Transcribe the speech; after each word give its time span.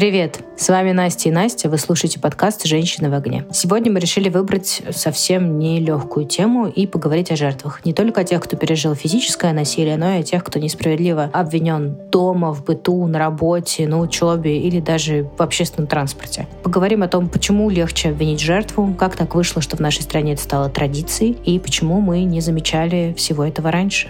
Привет! 0.00 0.40
С 0.56 0.70
вами 0.70 0.92
Настя 0.92 1.28
и 1.28 1.32
Настя. 1.32 1.68
Вы 1.68 1.76
слушаете 1.76 2.18
подкаст 2.18 2.64
«Женщины 2.64 3.10
в 3.10 3.12
огне». 3.12 3.44
Сегодня 3.52 3.92
мы 3.92 4.00
решили 4.00 4.30
выбрать 4.30 4.80
совсем 4.92 5.58
нелегкую 5.58 6.24
тему 6.24 6.68
и 6.68 6.86
поговорить 6.86 7.30
о 7.30 7.36
жертвах. 7.36 7.84
Не 7.84 7.92
только 7.92 8.22
о 8.22 8.24
тех, 8.24 8.42
кто 8.42 8.56
пережил 8.56 8.94
физическое 8.94 9.52
насилие, 9.52 9.98
но 9.98 10.14
и 10.14 10.20
о 10.20 10.22
тех, 10.22 10.42
кто 10.42 10.58
несправедливо 10.58 11.28
обвинен 11.34 11.98
дома, 12.10 12.54
в 12.54 12.64
быту, 12.64 13.06
на 13.08 13.18
работе, 13.18 13.86
на 13.86 14.00
учебе 14.00 14.58
или 14.58 14.80
даже 14.80 15.28
в 15.36 15.42
общественном 15.42 15.86
транспорте. 15.86 16.46
Поговорим 16.62 17.02
о 17.02 17.08
том, 17.08 17.28
почему 17.28 17.68
легче 17.68 18.08
обвинить 18.08 18.40
жертву, 18.40 18.94
как 18.98 19.16
так 19.16 19.34
вышло, 19.34 19.60
что 19.60 19.76
в 19.76 19.80
нашей 19.80 20.00
стране 20.00 20.32
это 20.32 20.42
стало 20.42 20.70
традицией, 20.70 21.36
и 21.44 21.58
почему 21.58 22.00
мы 22.00 22.22
не 22.22 22.40
замечали 22.40 23.14
всего 23.18 23.44
этого 23.44 23.70
раньше. 23.70 24.08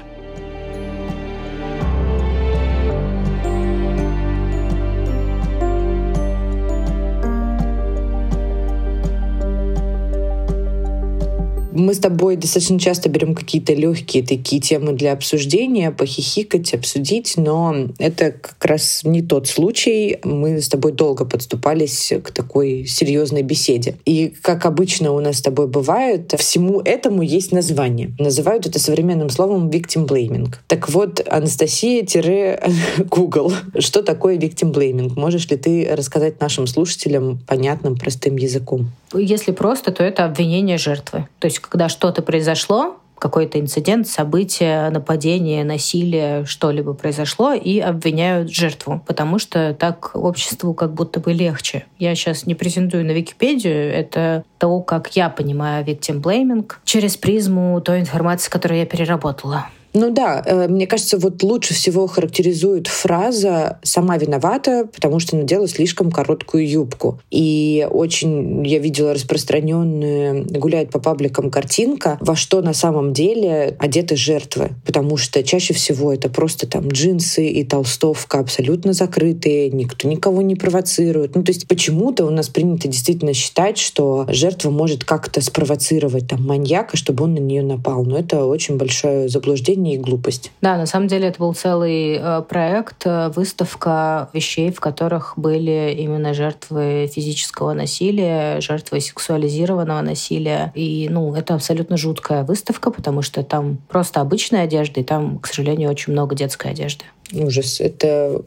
Мы 11.81 11.95
с 11.95 11.99
тобой 11.99 12.37
достаточно 12.37 12.79
часто 12.79 13.09
берем 13.09 13.35
какие-то 13.35 13.73
легкие 13.73 14.23
такие 14.23 14.61
темы 14.61 14.93
для 14.93 15.15
обсуждения, 15.15 15.91
похихикать, 15.91 16.75
обсудить, 16.75 17.39
но 17.39 17.75
это 17.99 18.33
как 18.33 18.63
раз 18.67 19.01
не 19.03 19.23
тот 19.23 19.49
случай. 19.49 20.19
Мы 20.23 20.61
с 20.61 20.69
тобой 20.69 20.93
долго 20.93 21.25
подступались 21.25 22.13
к 22.23 22.33
такой 22.33 22.85
серьезной 22.85 23.41
беседе. 23.41 23.97
И, 24.05 24.35
как 24.43 24.67
обычно 24.67 25.13
у 25.13 25.21
нас 25.21 25.39
с 25.39 25.41
тобой 25.41 25.69
бывает, 25.69 26.35
всему 26.39 26.83
этому 26.83 27.23
есть 27.23 27.51
название. 27.51 28.11
Называют 28.19 28.67
это 28.67 28.79
современным 28.79 29.31
словом 29.31 29.71
victim 29.71 30.07
blaming. 30.07 30.55
Так 30.67 30.91
вот, 30.91 31.27
Анастасия-Google, 31.27 33.55
что 33.79 34.03
такое 34.03 34.37
victim 34.37 34.71
blaming? 34.71 35.19
Можешь 35.19 35.49
ли 35.49 35.57
ты 35.57 35.89
рассказать 35.91 36.43
нашим 36.43 36.67
слушателям 36.67 37.39
понятным, 37.47 37.97
простым 37.97 38.37
языком? 38.37 38.91
Если 39.15 39.53
просто, 39.53 39.93
то 39.93 40.05
это 40.05 40.27
обвинение 40.27 40.77
жертвы. 40.77 41.27
То 41.39 41.47
есть, 41.47 41.61
когда 41.71 41.89
что-то 41.89 42.21
произошло, 42.21 42.97
какой-то 43.21 43.61
инцидент, 43.61 44.09
событие, 44.09 44.91
нападение, 44.91 45.63
насилие, 45.63 46.47
что-либо 46.47 46.95
произошло, 46.95 47.53
и 47.53 47.79
обвиняют 47.79 48.51
жертву, 48.51 49.03
потому 49.07 49.39
что 49.39 49.75
так 49.75 50.13
обществу 50.15 50.75
как 50.75 50.95
будто 50.95 51.21
бы 51.21 51.33
легче. 51.33 51.85
Я 51.99 52.15
сейчас 52.15 52.47
не 52.47 52.55
презентую 52.55 53.05
на 53.05 53.13
Википедию, 53.13 53.93
это 53.93 54.43
то, 54.59 54.81
как 54.81 55.15
я 55.17 55.29
понимаю 55.29 55.85
victim 55.85 56.21
blaming 56.21 56.71
через 56.85 57.17
призму 57.17 57.81
той 57.81 58.01
информации, 58.01 58.51
которую 58.51 58.81
я 58.81 58.87
переработала. 58.87 59.67
Ну 59.93 60.11
да, 60.11 60.43
э, 60.45 60.69
мне 60.69 60.87
кажется, 60.87 61.19
вот 61.19 61.43
лучше 61.43 61.75
всего 61.75 62.07
характеризует 62.07 62.87
фраза 62.87 63.81
«сама 63.83 64.17
виновата», 64.19 64.89
потому 64.93 65.19
что 65.19 65.37
надела 65.37 65.67
слишком 65.67 66.13
короткую 66.13 66.69
юбку. 66.69 67.21
И 67.31 67.87
очень 67.91 68.65
я 68.67 68.79
видела 68.79 69.15
распространенную, 69.15 70.47
гуляет 70.49 70.91
по 70.91 71.01
пабликам 71.01 71.51
картинка, 71.51 72.19
во 72.21 72.37
что 72.37 72.63
на 72.63 72.73
самом 72.73 73.13
деле 73.13 73.77
одеты 73.79 74.15
жертвы. 74.15 74.71
Потому 74.87 75.17
что 75.17 75.43
чаще 75.43 75.75
всего 75.75 76.13
это 76.13 76.29
просто 76.29 76.69
там 76.69 76.89
джинсы 76.89 77.49
и 77.49 77.65
толстовка 77.65 78.39
абсолютно 78.39 78.93
закрытые, 78.93 79.71
никто 79.71 80.09
никого 80.09 80.43
не 80.43 80.55
провоцирует. 80.55 81.35
Ну 81.35 81.43
то 81.43 81.51
есть 81.51 81.67
почему-то 81.67 82.27
у 82.27 82.31
нас 82.31 82.49
принято 82.49 82.87
действительно 82.87 83.35
считать, 83.35 83.79
что 83.79 84.27
жертва 84.29 84.71
может 84.71 85.05
как-то 85.05 85.41
спровоцировать 85.41 86.29
там 86.29 86.47
маньяка, 86.47 86.97
чтобы 86.97 87.25
он 87.25 87.35
на 87.35 87.41
нее 87.41 87.63
напал. 87.63 88.05
Но 88.05 88.17
это 88.19 88.45
очень 88.45 88.77
большое 88.77 89.29
заблуждение 89.29 89.80
неведение 89.81 89.95
и 89.95 89.99
глупость. 89.99 90.53
Да, 90.61 90.77
на 90.77 90.87
самом 90.87 91.09
деле 91.09 91.29
это 91.29 91.39
был 91.39 91.55
целый 91.55 92.19
э, 92.21 92.43
проект, 92.49 93.07
э, 93.07 93.29
выставка 93.31 94.29
вещей, 94.33 94.71
в 94.71 94.81
которых 94.81 95.35
были 95.37 95.95
именно 95.99 96.35
жертвы 96.35 97.11
физического 97.13 97.73
насилия, 97.73 98.61
жертвы 98.61 99.01
сексуализированного 99.01 100.01
насилия. 100.03 100.73
И, 100.75 101.09
ну, 101.11 101.35
это 101.35 101.55
абсолютно 101.55 101.97
жуткая 101.97 102.45
выставка, 102.45 102.91
потому 102.91 103.23
что 103.23 103.43
там 103.43 103.79
просто 103.89 104.21
обычная 104.21 104.63
одежда, 104.65 105.01
и 105.01 105.05
там, 105.05 105.39
к 105.39 105.47
сожалению, 105.47 105.91
очень 105.91 106.13
много 106.13 106.35
детской 106.35 106.71
одежды. 106.71 107.05
Ужас, 107.33 107.81
это 107.81 108.43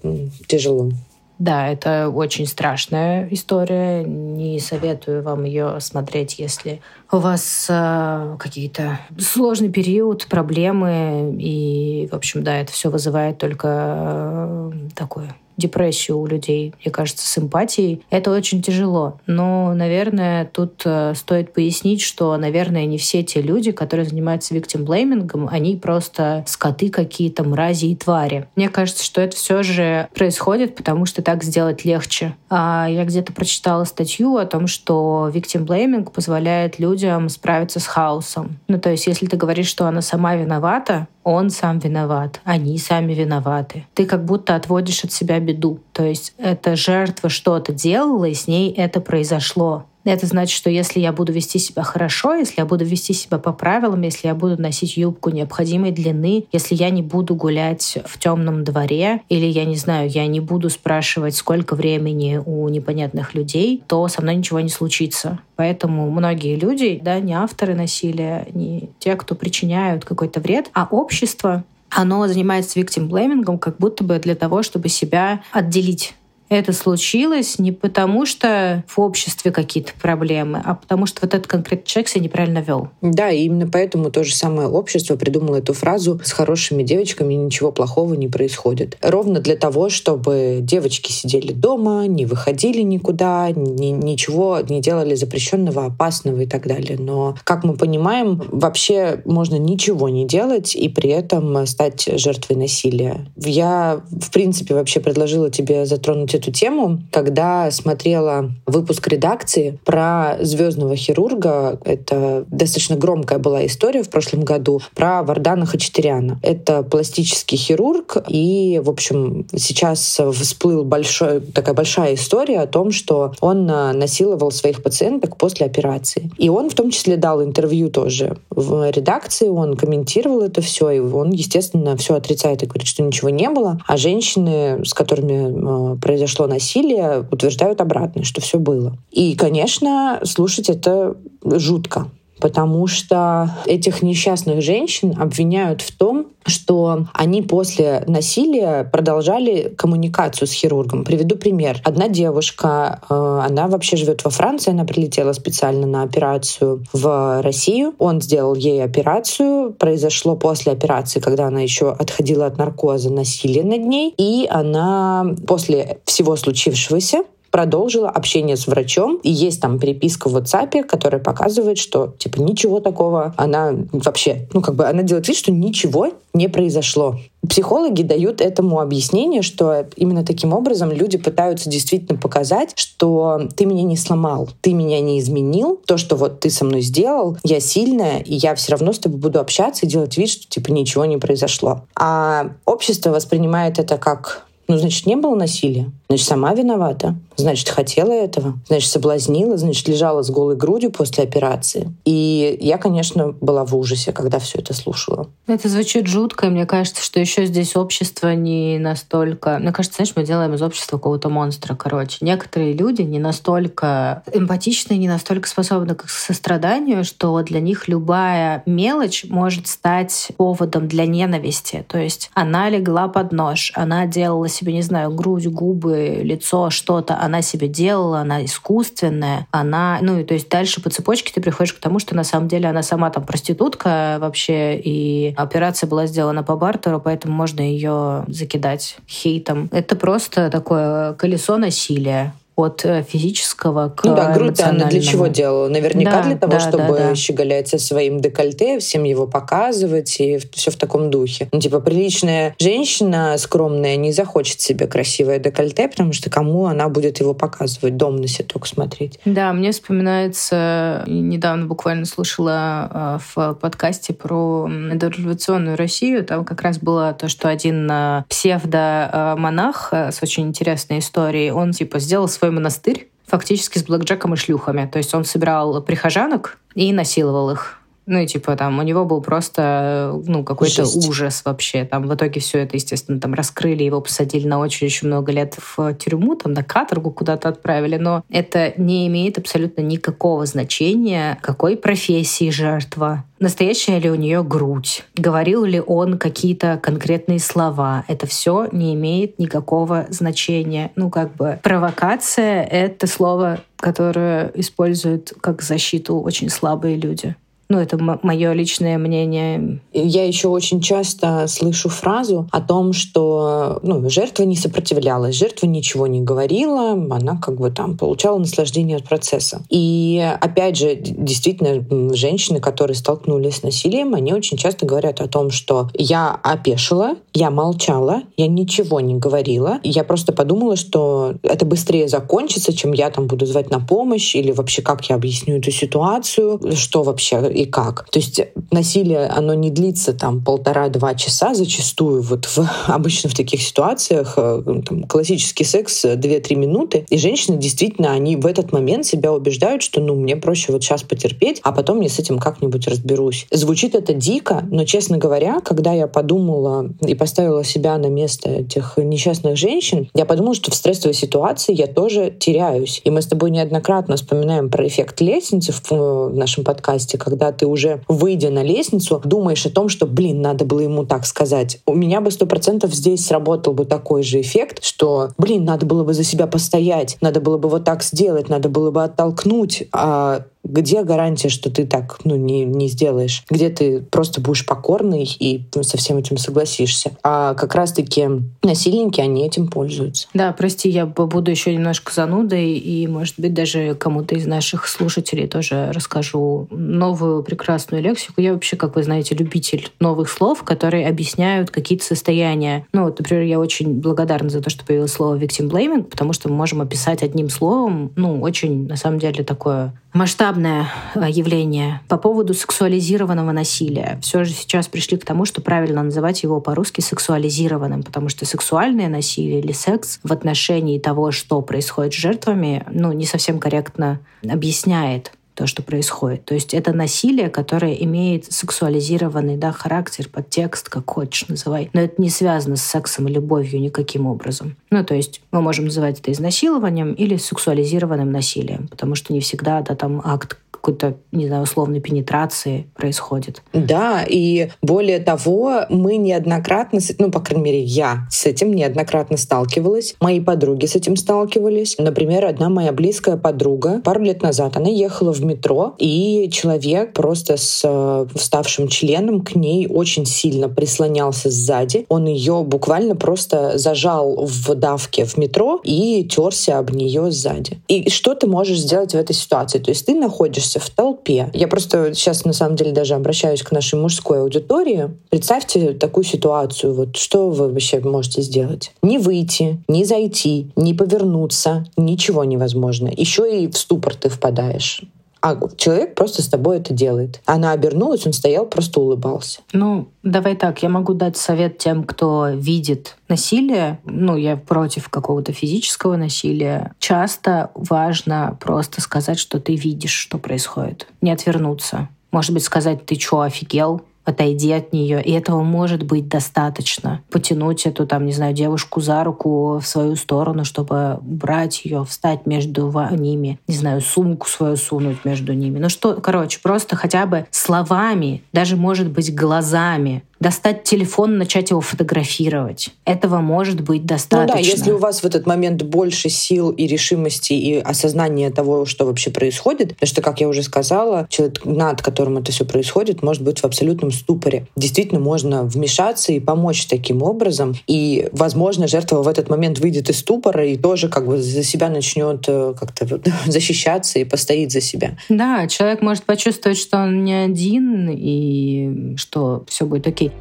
тяжело. 0.47 0.91
Да, 1.39 1.67
это 1.67 2.09
очень 2.09 2.45
страшная 2.45 3.27
история. 3.31 4.03
Не 4.03 4.59
советую 4.59 5.23
вам 5.23 5.43
ее 5.43 5.79
смотреть, 5.79 6.39
если 6.39 6.81
у 7.11 7.17
вас 7.17 7.67
э, 7.69 8.37
какие-то 8.39 8.99
сложный 9.19 9.69
период, 9.69 10.27
проблемы. 10.27 11.35
И, 11.39 12.07
в 12.11 12.15
общем, 12.15 12.43
да, 12.43 12.57
это 12.57 12.71
все 12.71 12.89
вызывает 12.89 13.39
только 13.39 13.67
э, 13.67 14.71
такое 14.95 15.35
депрессию 15.57 16.19
у 16.19 16.25
людей, 16.25 16.73
мне 16.83 16.91
кажется, 16.91 17.27
с 17.27 17.37
эмпатией. 17.37 18.03
Это 18.09 18.31
очень 18.31 18.61
тяжело. 18.61 19.19
Но, 19.27 19.73
наверное, 19.73 20.45
тут 20.45 20.81
э, 20.85 21.13
стоит 21.15 21.53
пояснить, 21.53 22.01
что, 22.01 22.35
наверное, 22.37 22.85
не 22.85 22.97
все 22.97 23.23
те 23.23 23.41
люди, 23.41 23.71
которые 23.71 24.05
занимаются 24.05 24.53
виктимблеймингом, 24.53 25.47
они 25.51 25.75
просто 25.75 26.43
скоты 26.47 26.89
какие-то, 26.89 27.43
мрази 27.43 27.87
и 27.87 27.95
твари. 27.95 28.47
Мне 28.55 28.69
кажется, 28.69 29.03
что 29.03 29.21
это 29.21 29.35
все 29.35 29.63
же 29.63 30.07
происходит, 30.13 30.75
потому 30.75 31.05
что 31.05 31.21
так 31.21 31.43
сделать 31.43 31.85
легче. 31.85 32.35
А 32.49 32.87
я 32.89 33.05
где-то 33.05 33.33
прочитала 33.33 33.83
статью 33.83 34.37
о 34.37 34.45
том, 34.45 34.67
что 34.67 35.29
виктимблейминг 35.33 36.11
позволяет 36.11 36.79
людям 36.79 37.29
справиться 37.29 37.79
с 37.79 37.87
хаосом. 37.87 38.59
Ну, 38.67 38.79
то 38.79 38.89
есть, 38.89 39.07
если 39.07 39.25
ты 39.27 39.37
говоришь, 39.37 39.67
что 39.67 39.87
она 39.87 40.01
сама 40.01 40.35
виновата, 40.35 41.07
он 41.23 41.49
сам 41.49 41.79
виноват, 41.79 42.41
они 42.43 42.77
сами 42.77 43.13
виноваты. 43.13 43.85
Ты 43.93 44.05
как 44.05 44.25
будто 44.25 44.55
отводишь 44.55 45.03
от 45.03 45.11
себя 45.11 45.39
беду. 45.43 45.79
То 45.91 46.03
есть 46.03 46.33
эта 46.37 46.75
жертва 46.75 47.29
что-то 47.29 47.71
делала, 47.71 48.25
и 48.25 48.33
с 48.33 48.47
ней 48.47 48.71
это 48.71 48.99
произошло. 48.99 49.85
Это 50.05 50.25
значит, 50.25 50.55
что 50.55 50.69
если 50.69 50.99
я 50.99 51.13
буду 51.13 51.31
вести 51.31 51.59
себя 51.59 51.83
хорошо, 51.83 52.33
если 52.33 52.55
я 52.57 52.65
буду 52.65 52.83
вести 52.83 53.13
себя 53.13 53.37
по 53.37 53.53
правилам, 53.53 54.01
если 54.01 54.27
я 54.27 54.35
буду 54.35 54.61
носить 54.61 54.97
юбку 54.97 55.29
необходимой 55.29 55.91
длины, 55.91 56.45
если 56.51 56.75
я 56.75 56.89
не 56.89 57.01
буду 57.01 57.35
гулять 57.35 57.99
в 58.05 58.19
темном 58.19 58.63
дворе, 58.63 59.21
или 59.29 59.45
я 59.45 59.65
не 59.65 59.75
знаю, 59.75 60.09
я 60.09 60.27
не 60.27 60.41
буду 60.41 60.69
спрашивать, 60.69 61.35
сколько 61.35 61.75
времени 61.75 62.41
у 62.45 62.67
непонятных 62.67 63.33
людей, 63.33 63.81
то 63.87 64.07
со 64.07 64.21
мной 64.21 64.35
ничего 64.35 64.59
не 64.59 64.69
случится. 64.69 65.39
Поэтому 65.55 66.09
многие 66.09 66.55
люди, 66.55 66.99
да, 67.01 67.19
не 67.19 67.33
авторы 67.33 67.75
насилия, 67.75 68.47
не 68.53 68.89
те, 68.99 69.15
кто 69.15 69.35
причиняют 69.35 70.03
какой-то 70.03 70.41
вред, 70.41 70.69
а 70.73 70.87
общество, 70.89 71.63
оно 71.95 72.27
занимается 72.27 72.79
виктим-блеймингом 72.79 73.57
как 73.59 73.77
будто 73.77 74.03
бы 74.03 74.19
для 74.19 74.35
того, 74.35 74.63
чтобы 74.63 74.89
себя 74.89 75.41
отделить 75.51 76.15
это 76.57 76.73
случилось 76.73 77.59
не 77.59 77.71
потому, 77.71 78.25
что 78.25 78.83
в 78.87 78.99
обществе 78.99 79.51
какие-то 79.51 79.91
проблемы, 80.01 80.61
а 80.63 80.75
потому 80.75 81.05
что 81.05 81.19
вот 81.21 81.33
этот 81.33 81.47
конкретный 81.47 81.85
человек 81.85 82.09
себя 82.09 82.23
неправильно 82.23 82.59
вел. 82.59 82.89
Да, 83.01 83.29
и 83.29 83.43
именно 83.43 83.67
поэтому 83.67 84.11
то 84.11 84.23
же 84.23 84.35
самое 84.35 84.67
общество 84.67 85.15
придумало 85.15 85.57
эту 85.57 85.73
фразу 85.73 86.19
«с 86.23 86.31
хорошими 86.31 86.83
девочками 86.83 87.33
ничего 87.33 87.71
плохого 87.71 88.13
не 88.13 88.27
происходит». 88.27 88.97
Ровно 89.01 89.39
для 89.39 89.55
того, 89.55 89.89
чтобы 89.89 90.59
девочки 90.61 91.11
сидели 91.11 91.51
дома, 91.51 92.07
не 92.07 92.25
выходили 92.25 92.81
никуда, 92.81 93.51
ни, 93.51 93.87
ничего 93.87 94.59
не 94.67 94.81
делали 94.81 95.15
запрещенного, 95.15 95.85
опасного 95.85 96.41
и 96.41 96.45
так 96.45 96.67
далее. 96.67 96.97
Но, 96.99 97.35
как 97.43 97.63
мы 97.63 97.75
понимаем, 97.75 98.41
вообще 98.51 99.21
можно 99.25 99.55
ничего 99.55 100.09
не 100.09 100.25
делать 100.25 100.75
и 100.75 100.89
при 100.89 101.09
этом 101.09 101.65
стать 101.65 102.09
жертвой 102.19 102.57
насилия. 102.57 103.27
Я, 103.37 104.01
в 104.09 104.31
принципе, 104.31 104.73
вообще 104.73 104.99
предложила 104.99 105.49
тебе 105.49 105.85
затронуть 105.85 106.35
эту 106.35 106.42
тему, 106.51 107.01
когда 107.11 107.71
смотрела 107.71 108.51
выпуск 108.65 109.07
редакции 109.07 109.79
про 109.85 110.37
звездного 110.41 110.95
хирурга. 110.95 111.79
Это 111.85 112.45
достаточно 112.47 112.95
громкая 112.95 113.39
была 113.39 113.65
история 113.65 114.03
в 114.03 114.09
прошлом 114.09 114.41
году 114.41 114.81
про 114.95 115.23
Вардана 115.23 115.65
Хачатуряна. 115.65 116.39
Это 116.41 116.83
пластический 116.83 117.57
хирург, 117.57 118.17
и, 118.27 118.81
в 118.83 118.89
общем, 118.89 119.45
сейчас 119.55 120.19
всплыл 120.33 120.83
большой, 120.83 121.39
такая 121.41 121.75
большая 121.75 122.15
история 122.15 122.59
о 122.61 122.67
том, 122.67 122.91
что 122.91 123.33
он 123.41 123.69
а, 123.69 123.93
насиловал 123.93 124.51
своих 124.51 124.81
пациенток 124.81 125.37
после 125.37 125.65
операции. 125.65 126.31
И 126.37 126.49
он 126.49 126.69
в 126.69 126.73
том 126.73 126.89
числе 126.89 127.17
дал 127.17 127.43
интервью 127.43 127.89
тоже 127.89 128.37
в 128.49 128.89
редакции, 128.89 129.47
он 129.47 129.75
комментировал 129.75 130.41
это 130.41 130.61
все, 130.61 130.89
и 130.89 130.99
он, 130.99 131.31
естественно, 131.31 131.95
все 131.97 132.15
отрицает 132.15 132.63
и 132.63 132.65
говорит, 132.65 132.87
что 132.87 133.03
ничего 133.03 133.29
не 133.29 133.49
было. 133.49 133.79
А 133.85 133.97
женщины, 133.97 134.83
с 134.85 134.93
которыми 134.93 135.93
а, 135.93 135.95
произошло 135.97 136.32
произошло 136.33 136.47
насилие, 136.47 137.25
утверждают 137.31 137.81
обратное, 137.81 138.23
что 138.23 138.41
все 138.41 138.57
было. 138.57 138.97
И, 139.11 139.35
конечно, 139.35 140.19
слушать 140.23 140.69
это 140.69 141.15
жутко 141.43 142.07
потому 142.39 142.87
что 142.87 143.51
этих 143.65 144.01
несчастных 144.01 144.61
женщин 144.61 145.15
обвиняют 145.17 145.81
в 145.81 145.95
том, 145.95 146.12
что 146.45 147.05
они 147.13 147.41
после 147.41 148.03
насилия 148.07 148.83
продолжали 148.83 149.73
коммуникацию 149.77 150.47
с 150.47 150.51
хирургом. 150.51 151.03
Приведу 151.03 151.35
пример. 151.35 151.79
Одна 151.83 152.07
девушка, 152.07 153.01
э, 153.09 153.41
она 153.45 153.67
вообще 153.67 153.97
живет 153.97 154.23
во 154.23 154.31
Франции, 154.31 154.71
она 154.71 154.85
прилетела 154.85 155.33
специально 155.33 155.87
на 155.87 156.03
операцию 156.03 156.83
в 156.93 157.41
Россию. 157.41 157.93
Он 157.99 158.21
сделал 158.21 158.55
ей 158.55 158.83
операцию. 158.83 159.73
Произошло 159.73 160.35
после 160.35 160.71
операции, 160.71 161.19
когда 161.19 161.47
она 161.47 161.61
еще 161.61 161.91
отходила 161.91 162.45
от 162.45 162.57
наркоза, 162.57 163.09
насилие 163.09 163.63
над 163.63 163.81
ней. 163.81 164.13
И 164.17 164.47
она 164.49 165.25
после 165.47 165.99
всего 166.05 166.35
случившегося 166.35 167.23
продолжила 167.53 168.09
общение 168.09 168.57
с 168.57 168.65
врачом, 168.65 169.19
и 169.21 169.29
есть 169.29 169.61
там 169.61 169.77
переписка 169.77 170.27
в 170.27 170.35
WhatsApp, 170.35 170.85
которая 170.85 171.21
показывает, 171.21 171.77
что 171.77 172.15
типа 172.17 172.41
ничего 172.41 172.79
такого 172.79 173.35
она 173.37 173.75
вообще, 173.91 174.47
ну 174.53 174.61
как 174.61 174.73
бы 174.73 174.87
она 174.87 175.03
делает 175.03 175.27
вид, 175.27 175.37
что 175.37 175.51
ничего 175.51 176.07
не 176.33 176.47
произошло. 176.47 177.19
Психологи 177.47 178.01
дают 178.01 178.41
этому 178.41 178.79
объяснение, 178.79 179.43
что 179.43 179.85
именно 179.95 180.25
таким 180.25 180.51
образом 180.51 180.91
люди 180.91 181.19
пытаются 181.19 181.69
действительно 181.69 182.17
показать, 182.17 182.71
что 182.75 183.41
ты 183.55 183.67
меня 183.67 183.83
не 183.83 183.97
сломал, 183.97 184.49
ты 184.61 184.73
меня 184.73 184.99
не 184.99 185.19
изменил, 185.19 185.79
то, 185.85 185.97
что 185.97 186.15
вот 186.15 186.39
ты 186.39 186.49
со 186.49 186.65
мной 186.65 186.81
сделал, 186.81 187.37
я 187.43 187.59
сильная, 187.59 188.17
и 188.17 188.33
я 188.33 188.55
все 188.55 188.71
равно 188.71 188.93
с 188.93 188.97
тобой 188.97 189.19
буду 189.19 189.39
общаться 189.39 189.85
и 189.85 189.89
делать 189.89 190.17
вид, 190.17 190.29
что 190.29 190.49
типа 190.49 190.71
ничего 190.71 191.05
не 191.05 191.17
произошло. 191.17 191.81
А 191.95 192.47
общество 192.65 193.11
воспринимает 193.11 193.77
это 193.77 193.99
как 193.99 194.47
ну, 194.67 194.77
значит, 194.77 195.05
не 195.05 195.15
было 195.15 195.35
насилия. 195.35 195.91
Значит, 196.13 196.27
сама 196.27 196.53
виновата. 196.53 197.15
Значит, 197.37 197.69
хотела 197.69 198.11
этого. 198.11 198.59
Значит, 198.67 198.91
соблазнила. 198.91 199.57
Значит, 199.57 199.87
лежала 199.87 200.21
с 200.21 200.29
голой 200.29 200.55
грудью 200.55 200.91
после 200.91 201.23
операции. 201.23 201.91
И 202.05 202.55
я, 202.61 202.77
конечно, 202.77 203.31
была 203.41 203.65
в 203.65 203.75
ужасе, 203.75 204.11
когда 204.11 204.37
все 204.37 204.59
это 204.59 204.75
слушала. 204.75 205.27
Это 205.47 205.67
звучит 205.69 206.05
жутко. 206.05 206.45
И 206.45 206.49
мне 206.51 206.67
кажется, 206.67 207.01
что 207.01 207.19
еще 207.19 207.47
здесь 207.47 207.75
общество 207.75 208.35
не 208.35 208.77
настолько... 208.77 209.57
Мне 209.57 209.71
кажется, 209.71 209.95
знаешь, 209.95 210.13
мы 210.15 210.23
делаем 210.23 210.53
из 210.53 210.61
общества 210.61 210.97
какого-то 210.97 211.29
монстра, 211.29 211.73
короче. 211.73 212.17
Некоторые 212.21 212.73
люди 212.73 213.01
не 213.01 213.17
настолько 213.17 214.21
эмпатичны, 214.31 214.93
не 214.93 215.07
настолько 215.07 215.49
способны 215.49 215.95
к 215.95 216.07
состраданию, 216.07 217.03
что 217.03 217.41
для 217.41 217.59
них 217.59 217.87
любая 217.87 218.61
мелочь 218.67 219.25
может 219.27 219.65
стать 219.65 220.27
поводом 220.37 220.87
для 220.87 221.07
ненависти. 221.07 221.83
То 221.87 221.97
есть 221.97 222.29
она 222.35 222.69
легла 222.69 223.07
под 223.07 223.31
нож, 223.31 223.71
она 223.73 224.05
делала 224.05 224.47
себе, 224.47 224.73
не 224.73 224.83
знаю, 224.83 225.11
грудь, 225.11 225.47
губы, 225.47 226.02
лицо, 226.09 226.69
что-то 226.69 227.17
она 227.19 227.41
себе 227.41 227.67
делала, 227.67 228.19
она 228.19 228.43
искусственная, 228.45 229.47
она, 229.51 229.99
ну, 230.01 230.19
и 230.19 230.23
то 230.23 230.33
есть 230.33 230.49
дальше 230.49 230.81
по 230.81 230.89
цепочке 230.89 231.31
ты 231.33 231.41
приходишь 231.41 231.73
к 231.73 231.79
тому, 231.79 231.99
что 231.99 232.15
на 232.15 232.23
самом 232.23 232.47
деле 232.47 232.69
она 232.69 232.83
сама 232.83 233.09
там 233.09 233.25
проститутка 233.25 234.17
вообще, 234.19 234.77
и 234.77 235.33
операция 235.37 235.87
была 235.87 236.05
сделана 236.05 236.43
по 236.43 236.55
бартеру, 236.55 236.99
поэтому 236.99 237.33
можно 237.33 237.61
ее 237.61 238.25
закидать 238.27 238.97
хейтом. 239.07 239.69
Это 239.71 239.95
просто 239.95 240.49
такое 240.49 241.13
колесо 241.13 241.57
насилия 241.57 242.33
от 242.55 242.85
э, 242.85 243.03
физического 243.03 243.89
к 243.89 244.03
Ну 244.03 244.15
да, 244.15 244.31
грудь 244.31 244.59
она 244.61 244.85
для 244.85 245.01
чего 245.01 245.27
делала? 245.27 245.67
Наверняка 245.69 246.21
да, 246.21 246.23
для 246.23 246.37
того, 246.37 246.53
да, 246.53 246.59
чтобы 246.59 246.97
да, 246.97 247.09
да. 247.09 247.15
щеголять 247.15 247.67
со 247.67 247.79
своим 247.79 248.19
декольте, 248.19 248.79
всем 248.79 249.03
его 249.03 249.25
показывать 249.25 250.19
и 250.19 250.39
все 250.51 250.69
в 250.69 250.75
таком 250.75 251.09
духе. 251.09 251.49
Ну, 251.51 251.59
типа, 251.59 251.79
приличная 251.79 252.55
женщина 252.59 253.35
скромная 253.37 253.95
не 253.95 254.11
захочет 254.11 254.61
себе 254.61 254.85
красивое 254.85 255.39
декольте, 255.39 255.87
потому 255.87 256.13
что 256.13 256.29
кому 256.29 256.67
она 256.67 256.89
будет 256.89 257.19
его 257.19 257.33
показывать? 257.33 257.97
Дом 257.97 258.17
на 258.17 258.27
только 258.27 258.67
смотреть. 258.67 259.19
Да, 259.25 259.53
мне 259.53 259.71
вспоминается, 259.71 261.03
недавно 261.07 261.65
буквально 261.65 262.05
слушала 262.05 262.89
э, 262.93 263.19
в 263.33 263.53
подкасте 263.55 264.13
про 264.13 264.69
дореволюционную 264.93 265.77
Россию, 265.77 266.23
там 266.25 266.45
как 266.45 266.61
раз 266.61 266.77
было 266.77 267.13
то, 267.13 267.27
что 267.27 267.49
один 267.49 267.89
э, 267.89 268.23
псевдо-монах 268.29 269.89
с 269.91 270.21
очень 270.21 270.43
интересной 270.43 270.99
историей, 270.99 271.51
он 271.51 271.71
типа 271.71 271.99
сделал 271.99 272.27
свой 272.27 272.42
свой 272.43 272.51
монастырь 272.51 273.09
фактически 273.25 273.77
с 273.77 273.83
блэкджеком 273.83 274.33
и 274.33 274.35
шлюхами. 274.35 274.85
То 274.91 274.97
есть 274.97 275.13
он 275.13 275.23
собирал 275.23 275.81
прихожанок 275.81 276.57
и 276.75 276.91
насиловал 276.91 277.51
их. 277.51 277.79
Ну 278.05 278.19
и 278.19 278.27
типа 278.27 278.55
там 278.55 278.79
у 278.79 278.81
него 278.81 279.05
был 279.05 279.21
просто 279.21 280.19
ну 280.25 280.43
какой-то 280.43 280.83
ужас 280.83 281.43
вообще. 281.45 281.85
Там 281.85 282.07
в 282.07 282.13
итоге 282.13 282.39
все 282.39 282.59
это, 282.59 282.75
естественно, 282.75 283.19
там 283.19 283.33
раскрыли, 283.33 283.83
его 283.83 284.01
посадили 284.01 284.47
на 284.47 284.59
очень 284.59 284.87
еще 284.87 285.07
много 285.07 285.31
лет 285.31 285.57
в 285.57 285.93
тюрьму, 285.95 286.35
там 286.35 286.53
на 286.53 286.63
каторгу 286.63 287.11
куда-то 287.11 287.49
отправили. 287.49 287.97
Но 287.97 288.23
это 288.29 288.73
не 288.77 289.07
имеет 289.07 289.37
абсолютно 289.37 289.81
никакого 289.81 290.45
значения, 290.45 291.37
какой 291.41 291.77
профессии 291.77 292.49
жертва, 292.49 293.25
настоящая 293.39 293.99
ли 293.99 294.09
у 294.09 294.15
нее 294.15 294.43
грудь, 294.43 295.03
говорил 295.15 295.65
ли 295.65 295.79
он 295.79 296.17
какие-то 296.17 296.79
конкретные 296.81 297.39
слова. 297.39 298.05
Это 298.07 298.25
все 298.25 298.67
не 298.71 298.95
имеет 298.95 299.37
никакого 299.37 300.07
значения. 300.09 300.91
Ну 300.95 301.09
как 301.09 301.35
бы 301.35 301.59
провокация— 301.61 302.63
это 302.71 303.05
слово, 303.05 303.59
которое 303.75 304.51
используют 304.55 305.33
как 305.41 305.61
защиту 305.61 306.19
очень 306.19 306.49
слабые 306.49 306.95
люди. 306.95 307.35
Ну, 307.69 307.79
это 307.79 307.97
мое 307.97 308.53
личное 308.53 308.97
мнение. 308.97 309.79
Я 309.93 310.25
еще 310.25 310.49
очень 310.49 310.81
часто 310.81 311.47
слышу 311.47 311.89
фразу 311.89 312.47
о 312.51 312.61
том, 312.61 312.93
что 312.93 313.79
ну, 313.83 314.09
жертва 314.09 314.43
не 314.43 314.55
сопротивлялась, 314.55 315.35
жертва 315.35 315.67
ничего 315.67 316.07
не 316.07 316.21
говорила, 316.21 316.91
она 316.91 317.37
как 317.41 317.59
бы 317.59 317.71
там 317.71 317.97
получала 317.97 318.37
наслаждение 318.37 318.97
от 318.97 319.05
процесса. 319.05 319.63
И 319.69 320.23
опять 320.41 320.77
же, 320.77 320.95
действительно, 320.95 322.13
женщины, 322.15 322.59
которые 322.59 322.95
столкнулись 322.95 323.57
с 323.57 323.63
насилием, 323.63 324.13
они 324.13 324.33
очень 324.33 324.57
часто 324.57 324.85
говорят 324.85 325.21
о 325.21 325.27
том, 325.27 325.49
что 325.49 325.89
я 325.93 326.37
опешила, 326.43 327.15
я 327.33 327.49
молчала, 327.49 328.23
я 328.37 328.47
ничего 328.47 328.99
не 328.99 329.15
говорила, 329.15 329.79
я 329.83 330.03
просто 330.03 330.33
подумала, 330.33 330.75
что 330.75 331.35
это 331.43 331.65
быстрее 331.65 332.07
закончится, 332.07 332.73
чем 332.73 332.91
я 332.91 333.09
там 333.09 333.27
буду 333.27 333.45
звать 333.45 333.71
на 333.71 333.79
помощь 333.79 334.35
или 334.35 334.51
вообще 334.51 334.81
как 334.81 335.09
я 335.09 335.15
объясню 335.15 335.57
эту 335.57 335.71
ситуацию, 335.71 336.59
что 336.75 337.03
вообще 337.03 337.52
и 337.53 337.65
как. 337.65 338.05
То 338.11 338.19
есть 338.19 338.41
насилие, 338.71 339.27
оно 339.27 339.53
не 339.53 339.69
длится 339.69 340.13
там 340.13 340.43
полтора-два 340.43 341.15
часа 341.15 341.53
зачастую. 341.53 342.21
Вот 342.21 342.45
в, 342.45 342.67
обычно 342.87 343.29
в 343.29 343.35
таких 343.35 343.61
ситуациях 343.61 344.33
э, 344.37 344.63
там, 344.85 345.03
классический 345.03 345.63
секс 345.63 346.05
2-3 346.05 346.55
минуты. 346.55 347.05
И 347.09 347.17
женщины 347.17 347.57
действительно, 347.57 348.11
они 348.11 348.35
в 348.35 348.45
этот 348.45 348.71
момент 348.71 349.05
себя 349.05 349.31
убеждают, 349.33 349.81
что 349.81 350.01
ну 350.01 350.15
мне 350.15 350.35
проще 350.35 350.71
вот 350.71 350.83
сейчас 350.83 351.03
потерпеть, 351.03 351.59
а 351.63 351.71
потом 351.71 352.01
я 352.01 352.09
с 352.09 352.19
этим 352.19 352.39
как-нибудь 352.39 352.87
разберусь. 352.87 353.47
Звучит 353.51 353.95
это 353.95 354.13
дико, 354.13 354.65
но, 354.69 354.85
честно 354.85 355.17
говоря, 355.17 355.59
когда 355.61 355.93
я 355.93 356.07
подумала 356.07 356.89
и 357.01 357.15
поставила 357.15 357.63
себя 357.63 357.97
на 357.97 358.07
место 358.07 358.49
этих 358.49 358.97
несчастных 358.97 359.57
женщин, 359.57 360.09
я 360.13 360.25
подумала, 360.25 360.55
что 360.55 360.71
в 360.71 360.75
стрессовой 360.75 361.13
ситуации 361.13 361.73
я 361.73 361.87
тоже 361.87 362.33
теряюсь. 362.37 363.01
И 363.03 363.09
мы 363.09 363.21
с 363.21 363.27
тобой 363.27 363.51
неоднократно 363.51 364.15
вспоминаем 364.15 364.69
про 364.69 364.87
эффект 364.87 365.21
лестницы 365.21 365.71
в 365.71 365.91
э, 365.91 366.29
нашем 366.33 366.63
подкасте, 366.63 367.17
когда 367.17 367.42
ты 367.51 367.67
уже, 367.67 368.01
выйдя 368.07 368.49
на 368.49 368.63
лестницу, 368.63 369.21
думаешь 369.23 369.65
о 369.65 369.69
том, 369.69 369.89
что, 369.89 370.05
блин, 370.05 370.41
надо 370.41 370.65
было 370.65 370.79
ему 370.79 371.05
так 371.05 371.25
сказать. 371.25 371.79
У 371.85 371.95
меня 371.95 372.21
бы 372.21 372.31
сто 372.31 372.45
процентов 372.45 372.93
здесь 372.93 373.25
сработал 373.25 373.73
бы 373.73 373.85
такой 373.85 374.23
же 374.23 374.41
эффект, 374.41 374.83
что, 374.83 375.29
блин, 375.37 375.65
надо 375.65 375.85
было 375.85 376.03
бы 376.03 376.13
за 376.13 376.23
себя 376.23 376.47
постоять, 376.47 377.17
надо 377.21 377.41
было 377.41 377.57
бы 377.57 377.69
вот 377.69 377.83
так 377.83 378.03
сделать, 378.03 378.49
надо 378.49 378.69
было 378.69 378.91
бы 378.91 379.03
оттолкнуть, 379.03 379.87
а 379.91 380.43
где 380.63 381.03
гарантия, 381.03 381.49
что 381.49 381.69
ты 381.69 381.85
так 381.85 382.19
ну, 382.23 382.35
не, 382.35 382.65
не 382.65 382.87
сделаешь? 382.87 383.43
Где 383.49 383.69
ты 383.69 384.01
просто 384.01 384.41
будешь 384.41 384.65
покорный 384.65 385.23
и 385.23 385.63
ну, 385.75 385.83
со 385.83 385.97
всем 385.97 386.17
этим 386.17 386.37
согласишься? 386.37 387.11
А 387.23 387.53
как 387.53 387.75
раз-таки 387.75 388.27
насильники, 388.63 389.21
они 389.21 389.45
этим 389.45 389.67
пользуются. 389.67 390.27
Да, 390.33 390.53
прости, 390.53 390.89
я 390.89 391.05
буду 391.05 391.51
еще 391.51 391.73
немножко 391.73 392.13
занудой, 392.13 392.71
и, 392.71 393.07
может 393.07 393.35
быть, 393.37 393.53
даже 393.53 393.95
кому-то 393.95 394.35
из 394.35 394.45
наших 394.45 394.87
слушателей 394.87 395.47
тоже 395.47 395.91
расскажу 395.93 396.67
новую 396.71 397.43
прекрасную 397.43 398.01
лексику. 398.01 398.41
Я 398.41 398.53
вообще, 398.53 398.75
как 398.75 398.95
вы 398.95 399.03
знаете, 399.03 399.35
любитель 399.35 399.91
новых 399.99 400.29
слов, 400.29 400.63
которые 400.63 401.07
объясняют 401.07 401.71
какие-то 401.71 402.05
состояния. 402.05 402.85
Ну, 402.93 403.03
вот, 403.03 403.19
например, 403.19 403.43
я 403.43 403.59
очень 403.59 403.93
благодарна 403.99 404.49
за 404.49 404.61
то, 404.61 404.69
что 404.69 404.85
появилось 404.85 405.11
слово 405.11 405.37
victim 405.37 405.69
blaming, 405.69 406.03
потому 406.03 406.33
что 406.33 406.49
мы 406.49 406.55
можем 406.55 406.81
описать 406.81 407.21
одним 407.21 407.49
словом, 407.49 408.11
ну, 408.15 408.41
очень, 408.41 408.87
на 408.87 408.95
самом 408.95 409.19
деле, 409.19 409.43
такое 409.43 409.93
масштабное 410.13 410.87
э, 411.15 411.29
явление 411.29 412.01
по 412.07 412.17
поводу 412.17 412.53
сексуализированного 412.53 413.51
насилия. 413.51 414.19
Все 414.21 414.43
же 414.43 414.51
сейчас 414.51 414.87
пришли 414.87 415.17
к 415.17 415.25
тому, 415.25 415.45
что 415.45 415.61
правильно 415.61 416.03
называть 416.03 416.43
его 416.43 416.61
по-русски 416.61 417.01
сексуализированным, 417.01 418.03
потому 418.03 418.29
что 418.29 418.45
сексуальное 418.45 419.09
насилие 419.09 419.59
или 419.59 419.71
секс 419.71 420.19
в 420.23 420.31
отношении 420.31 420.99
того, 420.99 421.31
что 421.31 421.61
происходит 421.61 422.13
с 422.13 422.17
жертвами, 422.17 422.85
ну, 422.91 423.11
не 423.11 423.25
совсем 423.25 423.59
корректно 423.59 424.19
объясняет 424.47 425.31
то, 425.55 425.67
что 425.67 425.83
происходит. 425.83 426.45
То 426.45 426.53
есть 426.53 426.73
это 426.73 426.93
насилие, 426.93 427.49
которое 427.49 427.93
имеет 427.93 428.51
сексуализированный 428.51 429.57
да, 429.57 429.71
характер, 429.71 430.27
подтекст, 430.29 430.89
как 430.89 431.09
хочешь 431.09 431.47
называй. 431.47 431.89
Но 431.93 432.01
это 432.01 432.21
не 432.21 432.29
связано 432.29 432.75
с 432.75 432.83
сексом 432.83 433.27
и 433.27 433.31
любовью 433.31 433.79
никаким 433.79 434.25
образом. 434.25 434.75
Ну, 434.89 435.03
то 435.03 435.15
есть 435.15 435.41
мы 435.51 435.61
можем 435.61 435.85
называть 435.85 436.19
это 436.19 436.31
изнасилованием 436.31 437.13
или 437.13 437.37
сексуализированным 437.37 438.31
насилием, 438.31 438.87
потому 438.87 439.15
что 439.15 439.33
не 439.33 439.39
всегда 439.39 439.81
да, 439.81 439.95
там 439.95 440.21
акт 440.23 440.57
какой-то, 440.83 441.15
не 441.31 441.47
знаю, 441.47 441.63
условной 441.63 442.01
пенетрации 442.01 442.87
происходит. 442.93 443.61
Да, 443.71 444.25
и 444.27 444.69
более 444.81 445.19
того, 445.19 445.85
мы 445.89 446.17
неоднократно, 446.17 446.99
ну, 447.19 447.31
по 447.31 447.39
крайней 447.39 447.63
мере, 447.63 447.81
я 447.81 448.27
с 448.29 448.45
этим 448.45 448.73
неоднократно 448.73 449.37
сталкивалась. 449.37 450.15
Мои 450.19 450.41
подруги 450.41 450.85
с 450.85 450.95
этим 450.95 451.15
сталкивались. 451.15 451.95
Например, 451.97 452.43
одна 452.45 452.67
моя 452.67 452.91
близкая 452.91 453.37
подруга 453.37 454.01
пару 454.03 454.23
лет 454.23 454.41
назад, 454.41 454.75
она 454.75 454.89
ехала 454.89 455.31
в 455.31 455.41
метро, 455.45 455.95
и 455.99 456.49
человек 456.51 457.13
просто 457.13 457.55
с 457.55 457.81
э, 457.85 458.25
вставшим 458.35 458.89
членом 458.89 459.39
к 459.39 459.55
ней 459.55 459.87
очень 459.87 460.25
сильно 460.25 460.67
прислонялся 460.67 461.49
сзади. 461.49 462.05
Он 462.09 462.25
ее 462.25 462.61
буквально 462.63 463.15
просто 463.15 463.77
зажал 463.77 464.45
в 464.45 464.75
давке 464.75 465.23
в 465.23 465.37
метро 465.37 465.79
и 465.85 466.27
терся 466.29 466.77
об 466.77 466.91
нее 466.91 467.31
сзади. 467.31 467.79
И 467.87 468.09
что 468.09 468.35
ты 468.35 468.47
можешь 468.47 468.79
сделать 468.79 469.13
в 469.13 469.17
этой 469.17 469.33
ситуации? 469.33 469.79
То 469.79 469.91
есть 469.91 470.05
ты 470.05 470.13
находишься 470.13 470.72
в 470.79 470.89
толпе. 470.89 471.49
Я 471.53 471.67
просто 471.67 472.13
сейчас 472.13 472.45
на 472.45 472.53
самом 472.53 472.75
деле 472.75 472.91
даже 472.91 473.15
обращаюсь 473.15 473.63
к 473.63 473.71
нашей 473.71 473.99
мужской 473.99 474.41
аудитории. 474.41 475.11
Представьте 475.29 475.93
такую 475.93 476.23
ситуацию. 476.23 476.93
Вот 476.93 477.15
что 477.17 477.49
вы 477.49 477.69
вообще 477.69 477.99
можете 477.99 478.41
сделать? 478.41 478.91
Не 479.01 479.17
выйти, 479.17 479.81
не 479.87 480.05
зайти, 480.05 480.71
не 480.75 480.93
повернуться. 480.93 481.85
Ничего 481.97 482.43
невозможно. 482.43 483.11
Еще 483.15 483.63
и 483.63 483.67
в 483.67 483.77
ступор 483.77 484.15
ты 484.15 484.29
впадаешь 484.29 485.03
а 485.43 485.59
человек 485.75 486.15
просто 486.15 486.41
с 486.41 486.47
тобой 486.47 486.77
это 486.77 486.93
делает. 486.93 487.41
Она 487.45 487.73
обернулась, 487.73 488.25
он 488.25 488.31
стоял, 488.31 488.65
просто 488.65 489.01
улыбался. 489.01 489.59
Ну, 489.73 490.07
давай 490.23 490.55
так, 490.55 490.81
я 490.81 490.87
могу 490.87 491.13
дать 491.13 491.35
совет 491.35 491.77
тем, 491.79 492.05
кто 492.05 492.47
видит 492.47 493.17
насилие. 493.27 493.99
Ну, 494.05 494.37
я 494.37 494.55
против 494.55 495.09
какого-то 495.09 495.51
физического 495.51 496.15
насилия. 496.15 496.93
Часто 496.97 497.71
важно 497.75 498.57
просто 498.61 499.01
сказать, 499.01 499.37
что 499.37 499.59
ты 499.59 499.75
видишь, 499.75 500.13
что 500.13 500.37
происходит. 500.37 501.07
Не 501.19 501.31
отвернуться. 501.31 502.07
Может 502.31 502.53
быть, 502.53 502.63
сказать, 502.63 503.05
ты 503.05 503.19
что, 503.19 503.41
офигел? 503.41 504.01
Отойди 504.25 504.71
от 504.71 504.93
нее. 504.93 505.21
И 505.23 505.31
этого 505.31 505.63
может 505.63 506.03
быть 506.03 506.27
достаточно. 506.27 507.21
Потянуть 507.29 507.85
эту, 507.85 508.05
там, 508.07 508.25
не 508.25 508.31
знаю, 508.31 508.53
девушку 508.53 509.01
за 509.01 509.23
руку 509.23 509.79
в 509.79 509.87
свою 509.87 510.15
сторону, 510.15 510.63
чтобы 510.65 511.19
брать 511.21 511.85
ее, 511.85 512.05
встать 512.05 512.45
между 512.45 512.91
ними, 513.11 513.59
не 513.67 513.75
знаю, 513.75 514.01
сумку 514.01 514.47
свою 514.47 514.77
сунуть 514.77 515.25
между 515.25 515.53
ними. 515.53 515.79
Ну 515.79 515.89
что, 515.89 516.15
короче, 516.15 516.59
просто 516.61 516.95
хотя 516.95 517.25
бы 517.25 517.45
словами, 517.51 518.43
даже, 518.53 518.75
может 518.75 519.09
быть, 519.09 519.33
глазами 519.35 520.23
достать 520.43 520.83
телефон, 520.83 521.37
начать 521.37 521.71
его 521.71 521.81
фотографировать. 521.81 522.89
Этого 523.05 523.37
может 523.39 523.81
быть 523.81 524.05
достаточно. 524.05 524.57
Ну 524.57 524.61
да, 524.61 524.69
если 524.69 524.91
у 524.91 524.97
вас 524.97 525.21
в 525.21 525.25
этот 525.25 525.47
момент 525.47 525.81
больше 525.83 526.29
сил 526.29 526.69
и 526.69 526.85
решимости 526.85 527.53
и 527.53 527.79
осознания 527.79 528.51
того, 528.51 528.85
что 528.85 529.05
вообще 529.05 529.31
происходит, 529.31 529.95
потому 529.95 530.07
что, 530.07 530.21
как 530.21 530.41
я 530.41 530.49
уже 530.49 530.61
сказала, 530.61 531.25
человек, 531.29 531.65
над 531.65 532.01
которым 532.01 532.37
это 532.37 532.51
все 532.51 532.65
происходит, 532.65 533.23
может 533.23 533.41
быть 533.41 533.59
в 533.59 533.63
абсолютном 533.63 534.11
ступоре. 534.11 534.67
Действительно, 534.75 535.21
можно 535.21 535.63
вмешаться 535.63 536.33
и 536.33 536.41
помочь 536.41 536.85
таким 536.87 537.23
образом. 537.23 537.75
И, 537.87 538.27
возможно, 538.33 538.87
жертва 538.87 539.23
в 539.23 539.27
этот 539.29 539.49
момент 539.49 539.79
выйдет 539.79 540.09
из 540.09 540.19
ступора 540.19 540.67
и 540.67 540.75
тоже 540.75 541.07
как 541.07 541.25
бы 541.25 541.41
за 541.41 541.63
себя 541.63 541.89
начнет 541.89 542.43
э, 542.47 542.73
как-то 542.77 543.21
защищаться 543.45 544.19
и 544.19 544.25
постоит 544.25 544.73
за 544.73 544.81
себя. 544.81 545.17
Да, 545.29 545.67
человек 545.67 546.01
может 546.01 546.25
почувствовать, 546.25 546.77
что 546.77 546.97
он 546.97 547.23
не 547.23 547.33
один 547.33 548.09
и 548.09 549.15
что 549.15 549.63
все 549.69 549.85
будет 549.85 550.05
окей. 550.05 550.32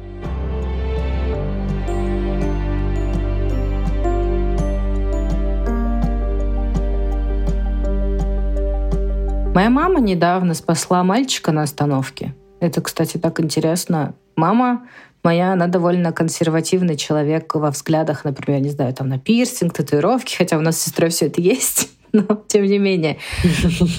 Моя 9.53 9.69
мама 9.69 9.99
недавно 9.99 10.55
спасла 10.55 11.03
мальчика 11.03 11.51
на 11.51 11.61
остановке. 11.61 12.33
Это, 12.59 12.81
кстати, 12.81 13.17
так 13.17 13.39
интересно. 13.39 14.15
Мама 14.35 14.87
моя, 15.23 15.53
она 15.53 15.67
довольно 15.67 16.11
консервативный 16.11 16.97
человек 16.97 17.53
во 17.53 17.69
взглядах, 17.69 18.25
например, 18.25 18.61
не 18.61 18.69
знаю, 18.69 18.93
там 18.93 19.09
на 19.09 19.19
пирсинг, 19.19 19.73
татуировки, 19.73 20.35
хотя 20.35 20.57
у 20.57 20.61
нас 20.61 20.79
с 20.79 20.85
сестрой 20.85 21.11
все 21.11 21.27
это 21.27 21.39
есть. 21.39 21.89
но 22.27 22.43
тем 22.47 22.63
не 22.65 22.77
менее. 22.77 23.17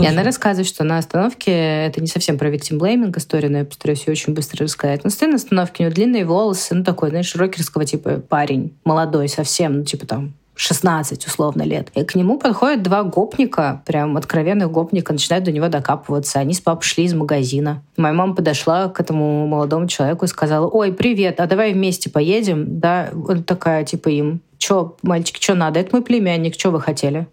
И 0.00 0.06
она 0.06 0.22
рассказывает, 0.22 0.68
что 0.68 0.84
на 0.84 0.98
остановке, 0.98 1.50
это 1.86 2.00
не 2.00 2.06
совсем 2.06 2.38
про 2.38 2.48
виктимблейминг 2.48 3.16
история, 3.16 3.48
но 3.48 3.58
я 3.58 3.64
постараюсь 3.64 4.06
ее 4.06 4.12
очень 4.12 4.34
быстро 4.34 4.64
рассказать. 4.64 5.02
Но 5.02 5.10
стоит 5.10 5.30
на 5.30 5.36
остановке, 5.36 5.82
у 5.82 5.86
него 5.86 5.94
длинные 5.94 6.24
волосы, 6.24 6.74
ну 6.74 6.84
такой, 6.84 7.10
знаешь, 7.10 7.34
рокерского 7.34 7.84
типа 7.84 8.20
парень, 8.20 8.72
молодой 8.84 9.28
совсем, 9.28 9.78
ну 9.78 9.84
типа 9.84 10.06
там 10.06 10.34
16 10.54 11.26
условно 11.26 11.62
лет. 11.62 11.88
И 11.94 12.04
к 12.04 12.14
нему 12.14 12.38
подходят 12.38 12.82
два 12.82 13.02
гопника, 13.02 13.82
прям 13.84 14.16
откровенных 14.16 14.70
гопника, 14.70 15.12
начинают 15.12 15.44
до 15.44 15.50
него 15.50 15.66
докапываться. 15.66 16.38
Они 16.38 16.54
с 16.54 16.60
папой 16.60 16.84
шли 16.84 17.04
из 17.04 17.14
магазина. 17.14 17.82
Моя 17.96 18.14
мама 18.14 18.36
подошла 18.36 18.88
к 18.88 19.00
этому 19.00 19.48
молодому 19.48 19.88
человеку 19.88 20.24
и 20.24 20.28
сказала, 20.28 20.68
ой, 20.68 20.92
привет, 20.92 21.40
а 21.40 21.46
давай 21.46 21.72
вместе 21.72 22.08
поедем? 22.08 22.78
Да, 22.78 23.10
он 23.12 23.42
такая, 23.42 23.84
типа 23.84 24.10
им, 24.10 24.40
что, 24.58 24.96
мальчики, 25.02 25.42
что 25.42 25.54
надо? 25.54 25.80
Это 25.80 25.90
мой 25.96 26.02
племянник, 26.02 26.54
что 26.54 26.70
вы 26.70 26.80
хотели? 26.80 27.26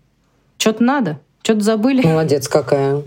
Что-то 0.61 0.83
надо? 0.83 1.19
Что-то 1.41 1.61
забыли? 1.61 2.05
Молодец 2.05 2.47
какая. 2.47 3.01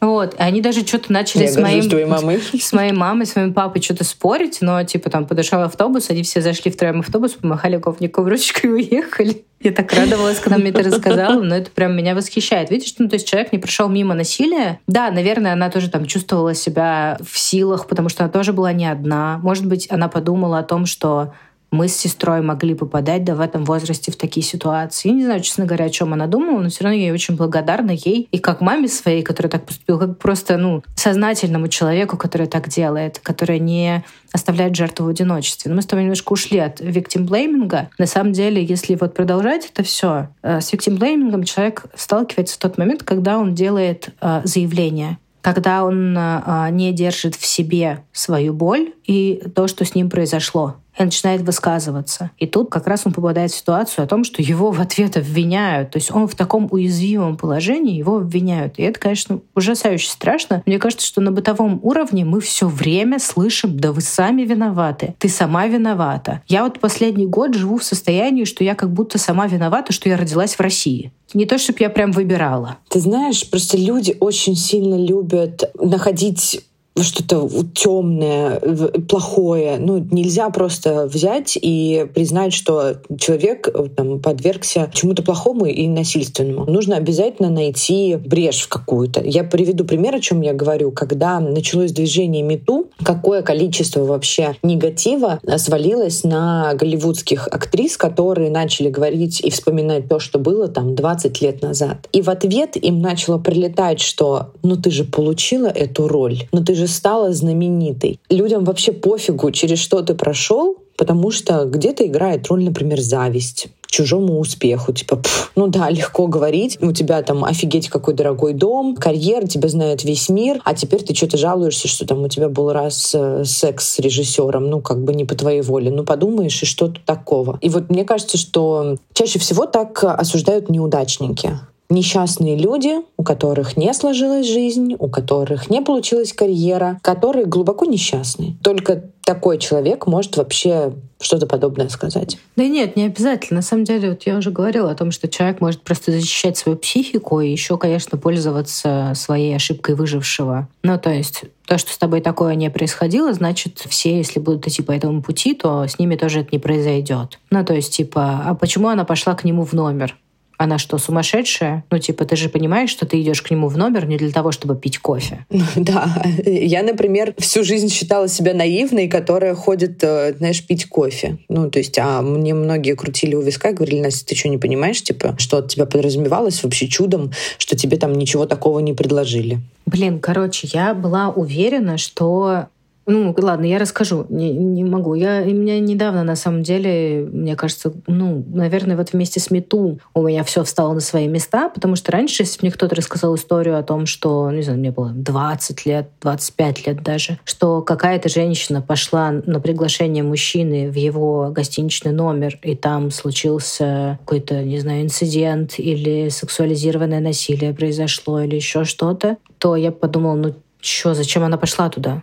Вот. 0.00 0.32
И 0.32 0.38
они 0.38 0.62
даже 0.62 0.86
что-то 0.86 1.12
начали 1.12 1.42
Я 1.42 1.52
с 1.52 1.56
моим, 1.58 1.86
твоей 1.86 2.06
мамой. 2.06 2.40
с 2.58 2.72
моей 2.72 2.92
мамой, 2.92 3.26
с 3.26 3.36
моим 3.36 3.52
папой 3.52 3.82
что-то 3.82 4.04
спорить, 4.04 4.62
но 4.62 4.82
типа 4.84 5.10
там 5.10 5.26
подошел 5.26 5.60
автобус, 5.60 6.08
они 6.08 6.22
все 6.22 6.40
зашли 6.40 6.70
втроем 6.70 7.02
в 7.02 7.06
автобус, 7.06 7.32
помахали 7.32 7.76
ковнику 7.76 8.24
ручкой 8.24 8.68
и 8.68 8.72
уехали. 8.72 9.44
Я 9.60 9.72
так 9.72 9.92
радовалась, 9.92 10.40
когда 10.40 10.56
мне 10.56 10.70
это 10.70 10.82
рассказала, 10.82 11.42
но 11.42 11.56
это 11.56 11.70
прям 11.70 11.94
меня 11.94 12.14
восхищает. 12.14 12.70
Видишь, 12.70 12.94
ну 12.96 13.06
то 13.06 13.16
есть 13.16 13.28
человек 13.28 13.52
не 13.52 13.58
прошел 13.58 13.90
мимо 13.90 14.14
насилия. 14.14 14.80
Да, 14.86 15.10
наверное, 15.10 15.52
она 15.52 15.68
тоже 15.68 15.90
там 15.90 16.06
чувствовала 16.06 16.54
себя 16.54 17.18
в 17.22 17.38
силах, 17.38 17.86
потому 17.86 18.08
что 18.08 18.24
она 18.24 18.32
тоже 18.32 18.54
была 18.54 18.72
не 18.72 18.86
одна. 18.86 19.40
Может 19.42 19.66
быть, 19.66 19.88
она 19.90 20.08
подумала 20.08 20.60
о 20.60 20.62
том, 20.62 20.86
что 20.86 21.34
мы 21.74 21.88
с 21.88 21.96
сестрой 21.96 22.40
могли 22.40 22.74
попадать 22.74 23.24
да, 23.24 23.34
в 23.34 23.40
этом 23.40 23.64
возрасте 23.64 24.12
в 24.12 24.16
такие 24.16 24.44
ситуации. 24.44 25.08
Я 25.08 25.14
не 25.14 25.24
знаю, 25.24 25.40
честно 25.40 25.66
говоря, 25.66 25.86
о 25.86 25.90
чем 25.90 26.12
она 26.12 26.26
думала, 26.26 26.60
но 26.60 26.68
все 26.68 26.84
равно 26.84 26.98
я 26.98 27.12
очень 27.12 27.36
благодарна 27.36 27.90
ей 27.90 28.28
и 28.30 28.38
как 28.38 28.60
маме 28.60 28.88
своей, 28.88 29.22
которая 29.22 29.50
так 29.50 29.66
поступила, 29.66 29.98
как 29.98 30.18
просто 30.18 30.56
ну, 30.56 30.82
сознательному 30.94 31.68
человеку, 31.68 32.16
который 32.16 32.46
так 32.46 32.68
делает, 32.68 33.18
который 33.18 33.58
не 33.58 34.04
оставляет 34.32 34.76
жертву 34.76 35.06
в 35.06 35.08
одиночестве. 35.08 35.68
Но 35.68 35.76
мы 35.76 35.82
с 35.82 35.86
тобой 35.86 36.04
немножко 36.04 36.32
ушли 36.32 36.58
от 36.58 36.80
виктимблейминга. 36.80 37.90
На 37.98 38.06
самом 38.06 38.32
деле, 38.32 38.64
если 38.64 38.94
вот 38.94 39.14
продолжать 39.14 39.68
это 39.70 39.82
все, 39.82 40.28
э, 40.42 40.60
с 40.60 40.72
виктимблеймингом 40.72 41.44
человек 41.44 41.86
сталкивается 41.96 42.54
в 42.54 42.58
тот 42.58 42.78
момент, 42.78 43.02
когда 43.02 43.38
он 43.38 43.54
делает 43.54 44.10
э, 44.20 44.42
заявление 44.44 45.18
когда 45.40 45.84
он 45.84 46.16
э, 46.16 46.70
не 46.70 46.90
держит 46.92 47.34
в 47.34 47.44
себе 47.44 48.02
свою 48.12 48.54
боль 48.54 48.94
и 49.04 49.42
то, 49.54 49.68
что 49.68 49.84
с 49.84 49.94
ним 49.94 50.08
произошло 50.08 50.76
и 50.98 51.02
начинает 51.02 51.42
высказываться. 51.42 52.30
И 52.38 52.46
тут 52.46 52.70
как 52.70 52.86
раз 52.86 53.02
он 53.04 53.12
попадает 53.12 53.50
в 53.50 53.56
ситуацию 53.56 54.04
о 54.04 54.06
том, 54.06 54.24
что 54.24 54.42
его 54.42 54.70
в 54.70 54.80
ответ 54.80 55.16
обвиняют. 55.16 55.90
То 55.90 55.98
есть 55.98 56.10
он 56.10 56.28
в 56.28 56.34
таком 56.34 56.68
уязвимом 56.70 57.36
положении, 57.36 57.96
его 57.96 58.18
обвиняют. 58.18 58.78
И 58.78 58.82
это, 58.82 59.00
конечно, 59.00 59.40
ужасающе 59.54 60.08
страшно. 60.08 60.62
Мне 60.66 60.78
кажется, 60.78 61.06
что 61.06 61.20
на 61.20 61.32
бытовом 61.32 61.80
уровне 61.82 62.24
мы 62.24 62.40
все 62.40 62.68
время 62.68 63.18
слышим, 63.18 63.78
да 63.78 63.92
вы 63.92 64.00
сами 64.00 64.42
виноваты, 64.42 65.14
ты 65.18 65.28
сама 65.28 65.66
виновата. 65.66 66.42
Я 66.46 66.64
вот 66.64 66.80
последний 66.80 67.26
год 67.26 67.54
живу 67.54 67.78
в 67.78 67.84
состоянии, 67.84 68.44
что 68.44 68.64
я 68.64 68.74
как 68.74 68.92
будто 68.92 69.18
сама 69.18 69.46
виновата, 69.46 69.92
что 69.92 70.08
я 70.08 70.16
родилась 70.16 70.54
в 70.54 70.60
России. 70.60 71.12
Не 71.32 71.46
то, 71.46 71.58
чтобы 71.58 71.78
я 71.80 71.90
прям 71.90 72.12
выбирала. 72.12 72.78
Ты 72.88 73.00
знаешь, 73.00 73.48
просто 73.48 73.76
люди 73.76 74.16
очень 74.20 74.54
сильно 74.54 74.94
любят 74.94 75.70
находить 75.80 76.60
что-то 77.02 77.50
темное, 77.74 78.60
плохое. 79.08 79.78
Ну, 79.78 79.98
нельзя 80.10 80.48
просто 80.50 81.06
взять 81.06 81.58
и 81.60 82.06
признать, 82.14 82.52
что 82.52 82.96
человек 83.18 83.68
э, 83.68 83.88
там, 83.96 84.20
подвергся 84.20 84.90
чему-то 84.94 85.22
плохому 85.22 85.66
и 85.66 85.88
насильственному. 85.88 86.70
Нужно 86.70 86.96
обязательно 86.96 87.50
найти 87.50 88.16
брешь 88.16 88.62
в 88.62 88.68
какую-то. 88.68 89.22
Я 89.24 89.42
приведу 89.42 89.84
пример, 89.84 90.14
о 90.14 90.20
чем 90.20 90.40
я 90.40 90.52
говорю. 90.52 90.92
Когда 90.92 91.40
началось 91.40 91.90
движение 91.90 92.42
МИТУ, 92.42 92.90
какое 93.02 93.42
количество 93.42 94.04
вообще 94.04 94.56
негатива 94.62 95.40
свалилось 95.56 96.22
на 96.22 96.74
голливудских 96.74 97.48
актрис, 97.48 97.96
которые 97.96 98.50
начали 98.50 98.88
говорить 98.88 99.40
и 99.40 99.50
вспоминать 99.50 100.08
то, 100.08 100.20
что 100.20 100.38
было 100.38 100.68
там 100.68 100.94
20 100.94 101.40
лет 101.42 101.62
назад. 101.62 102.08
И 102.12 102.22
в 102.22 102.30
ответ 102.30 102.76
им 102.76 103.00
начало 103.00 103.38
прилетать, 103.38 104.00
что 104.00 104.50
ну 104.62 104.76
ты 104.76 104.90
же 104.90 105.04
получила 105.04 105.66
эту 105.66 106.06
роль, 106.06 106.44
ну 106.52 106.64
ты 106.64 106.74
же 106.74 106.83
же 106.86 106.92
стала 106.92 107.32
знаменитой. 107.32 108.20
Людям 108.30 108.64
вообще 108.64 108.92
пофигу, 108.92 109.50
через 109.50 109.78
что 109.78 110.02
ты 110.02 110.14
прошел, 110.14 110.76
потому 110.96 111.30
что 111.30 111.64
где-то 111.64 112.06
играет 112.06 112.46
роль, 112.48 112.64
например, 112.64 113.00
зависть 113.00 113.68
чужому 113.86 114.40
успеху. 114.40 114.92
Типа, 114.92 115.16
пф, 115.16 115.52
ну 115.54 115.68
да, 115.68 115.88
легко 115.88 116.26
говорить. 116.26 116.78
У 116.82 116.90
тебя 116.92 117.22
там 117.22 117.44
офигеть 117.44 117.88
какой 117.88 118.14
дорогой 118.14 118.52
дом, 118.52 118.96
карьера, 118.96 119.46
тебя 119.46 119.68
знает 119.68 120.02
весь 120.02 120.28
мир, 120.28 120.60
а 120.64 120.74
теперь 120.74 121.04
ты 121.04 121.14
что-то 121.14 121.36
жалуешься, 121.36 121.86
что 121.86 122.04
там 122.04 122.22
у 122.22 122.28
тебя 122.28 122.48
был 122.48 122.72
раз 122.72 123.14
э, 123.14 123.44
секс 123.44 123.94
с 123.94 123.98
режиссером, 124.00 124.68
ну 124.68 124.80
как 124.80 125.04
бы 125.04 125.14
не 125.14 125.24
по 125.24 125.36
твоей 125.36 125.62
воле. 125.62 125.92
Ну 125.92 126.02
подумаешь, 126.02 126.60
и 126.60 126.66
что 126.66 126.88
тут 126.88 127.04
такого. 127.04 127.58
И 127.60 127.68
вот 127.68 127.88
мне 127.88 128.04
кажется, 128.04 128.36
что 128.36 128.96
чаще 129.12 129.38
всего 129.38 129.66
так 129.66 130.02
осуждают 130.02 130.68
неудачники 130.68 131.60
несчастные 131.90 132.56
люди, 132.56 132.96
у 133.16 133.22
которых 133.22 133.76
не 133.76 133.92
сложилась 133.94 134.46
жизнь, 134.46 134.96
у 134.98 135.08
которых 135.08 135.70
не 135.70 135.82
получилась 135.82 136.32
карьера, 136.32 136.98
которые 137.02 137.46
глубоко 137.46 137.84
несчастны. 137.84 138.56
Только 138.62 139.04
такой 139.24 139.58
человек 139.58 140.06
может 140.06 140.36
вообще 140.36 140.92
что-то 141.20 141.46
подобное 141.46 141.88
сказать. 141.88 142.38
Да 142.56 142.66
нет, 142.66 142.96
не 142.96 143.04
обязательно. 143.04 143.58
На 143.58 143.62
самом 143.62 143.84
деле, 143.84 144.10
вот 144.10 144.24
я 144.24 144.36
уже 144.36 144.50
говорила 144.50 144.90
о 144.90 144.94
том, 144.94 145.10
что 145.10 145.28
человек 145.28 145.60
может 145.60 145.80
просто 145.82 146.12
защищать 146.12 146.58
свою 146.58 146.76
психику 146.76 147.40
и 147.40 147.50
еще, 147.50 147.78
конечно, 147.78 148.18
пользоваться 148.18 149.12
своей 149.14 149.56
ошибкой 149.56 149.94
выжившего. 149.94 150.68
Ну, 150.82 150.98
то 150.98 151.10
есть 151.10 151.44
то, 151.66 151.78
что 151.78 151.92
с 151.92 151.98
тобой 151.98 152.20
такое 152.20 152.54
не 152.54 152.70
происходило, 152.70 153.32
значит, 153.32 153.82
все, 153.88 154.18
если 154.18 154.38
будут 154.38 154.66
идти 154.68 154.82
по 154.82 154.92
этому 154.92 155.22
пути, 155.22 155.54
то 155.54 155.86
с 155.86 155.98
ними 155.98 156.16
тоже 156.16 156.40
это 156.40 156.50
не 156.52 156.58
произойдет. 156.58 157.38
Ну, 157.50 157.64
то 157.64 157.72
есть, 157.72 157.96
типа, 157.96 158.42
а 158.44 158.54
почему 158.54 158.88
она 158.88 159.04
пошла 159.04 159.34
к 159.34 159.44
нему 159.44 159.64
в 159.64 159.72
номер? 159.72 160.16
Она 160.58 160.78
что, 160.78 160.98
сумасшедшая? 160.98 161.84
Ну, 161.90 161.98
типа, 161.98 162.24
ты 162.24 162.36
же 162.36 162.48
понимаешь, 162.48 162.90
что 162.90 163.06
ты 163.06 163.20
идешь 163.20 163.42
к 163.42 163.50
нему 163.50 163.68
в 163.68 163.76
номер 163.76 164.06
не 164.06 164.16
для 164.16 164.30
того, 164.30 164.52
чтобы 164.52 164.76
пить 164.76 164.98
кофе. 164.98 165.46
Да. 165.76 166.22
Я, 166.44 166.82
например, 166.82 167.34
всю 167.38 167.64
жизнь 167.64 167.88
считала 167.88 168.28
себя 168.28 168.54
наивной, 168.54 169.08
которая 169.08 169.54
ходит, 169.54 170.02
э, 170.02 170.34
знаешь, 170.38 170.64
пить 170.66 170.86
кофе. 170.86 171.38
Ну, 171.48 171.70
то 171.70 171.78
есть, 171.78 171.98
а 171.98 172.22
мне 172.22 172.54
многие 172.54 172.94
крутили 172.94 173.34
у 173.34 173.42
виска 173.42 173.70
и 173.70 173.74
говорили, 173.74 174.00
Настя, 174.00 174.26
ты 174.26 174.34
что, 174.34 174.48
не 174.48 174.58
понимаешь, 174.58 175.02
типа, 175.02 175.36
что 175.38 175.58
от 175.58 175.68
тебя 175.68 175.86
подразумевалось 175.86 176.62
вообще 176.62 176.88
чудом, 176.88 177.32
что 177.58 177.76
тебе 177.76 177.96
там 177.96 178.14
ничего 178.14 178.46
такого 178.46 178.78
не 178.78 178.92
предложили? 178.94 179.60
Блин, 179.86 180.20
короче, 180.20 180.68
я 180.72 180.94
была 180.94 181.28
уверена, 181.30 181.98
что 181.98 182.68
ну, 183.06 183.34
ладно, 183.36 183.64
я 183.66 183.78
расскажу. 183.78 184.26
Не, 184.28 184.50
не 184.50 184.84
могу. 184.84 185.14
Я, 185.14 185.42
у 185.42 185.50
меня 185.50 185.78
недавно, 185.78 186.22
на 186.22 186.36
самом 186.36 186.62
деле, 186.62 187.28
мне 187.30 187.54
кажется, 187.54 187.92
ну, 188.06 188.44
наверное, 188.48 188.96
вот 188.96 189.12
вместе 189.12 189.40
с 189.40 189.50
Мету 189.50 189.98
у 190.14 190.22
меня 190.22 190.42
все 190.44 190.64
встало 190.64 190.94
на 190.94 191.00
свои 191.00 191.28
места, 191.28 191.68
потому 191.68 191.96
что 191.96 192.12
раньше, 192.12 192.42
если 192.42 192.60
мне 192.62 192.72
кто-то 192.72 192.94
рассказал 192.94 193.34
историю 193.34 193.78
о 193.78 193.82
том, 193.82 194.06
что, 194.06 194.50
не 194.50 194.62
знаю, 194.62 194.78
мне 194.78 194.90
было 194.90 195.10
20 195.10 195.86
лет, 195.86 196.08
25 196.22 196.86
лет 196.86 197.02
даже, 197.02 197.38
что 197.44 197.82
какая-то 197.82 198.28
женщина 198.28 198.80
пошла 198.80 199.30
на 199.30 199.60
приглашение 199.60 200.22
мужчины 200.22 200.90
в 200.90 200.94
его 200.94 201.50
гостиничный 201.50 202.12
номер, 202.12 202.58
и 202.62 202.74
там 202.74 203.10
случился 203.10 204.18
какой-то, 204.20 204.62
не 204.62 204.80
знаю, 204.80 205.02
инцидент 205.02 205.78
или 205.78 206.30
сексуализированное 206.30 207.20
насилие 207.20 207.74
произошло 207.74 208.40
или 208.40 208.56
еще 208.56 208.84
что-то, 208.84 209.36
то 209.58 209.76
я 209.76 209.92
подумала, 209.92 210.34
ну, 210.34 210.54
что, 210.80 211.14
зачем 211.14 211.42
она 211.44 211.56
пошла 211.56 211.88
туда? 211.88 212.22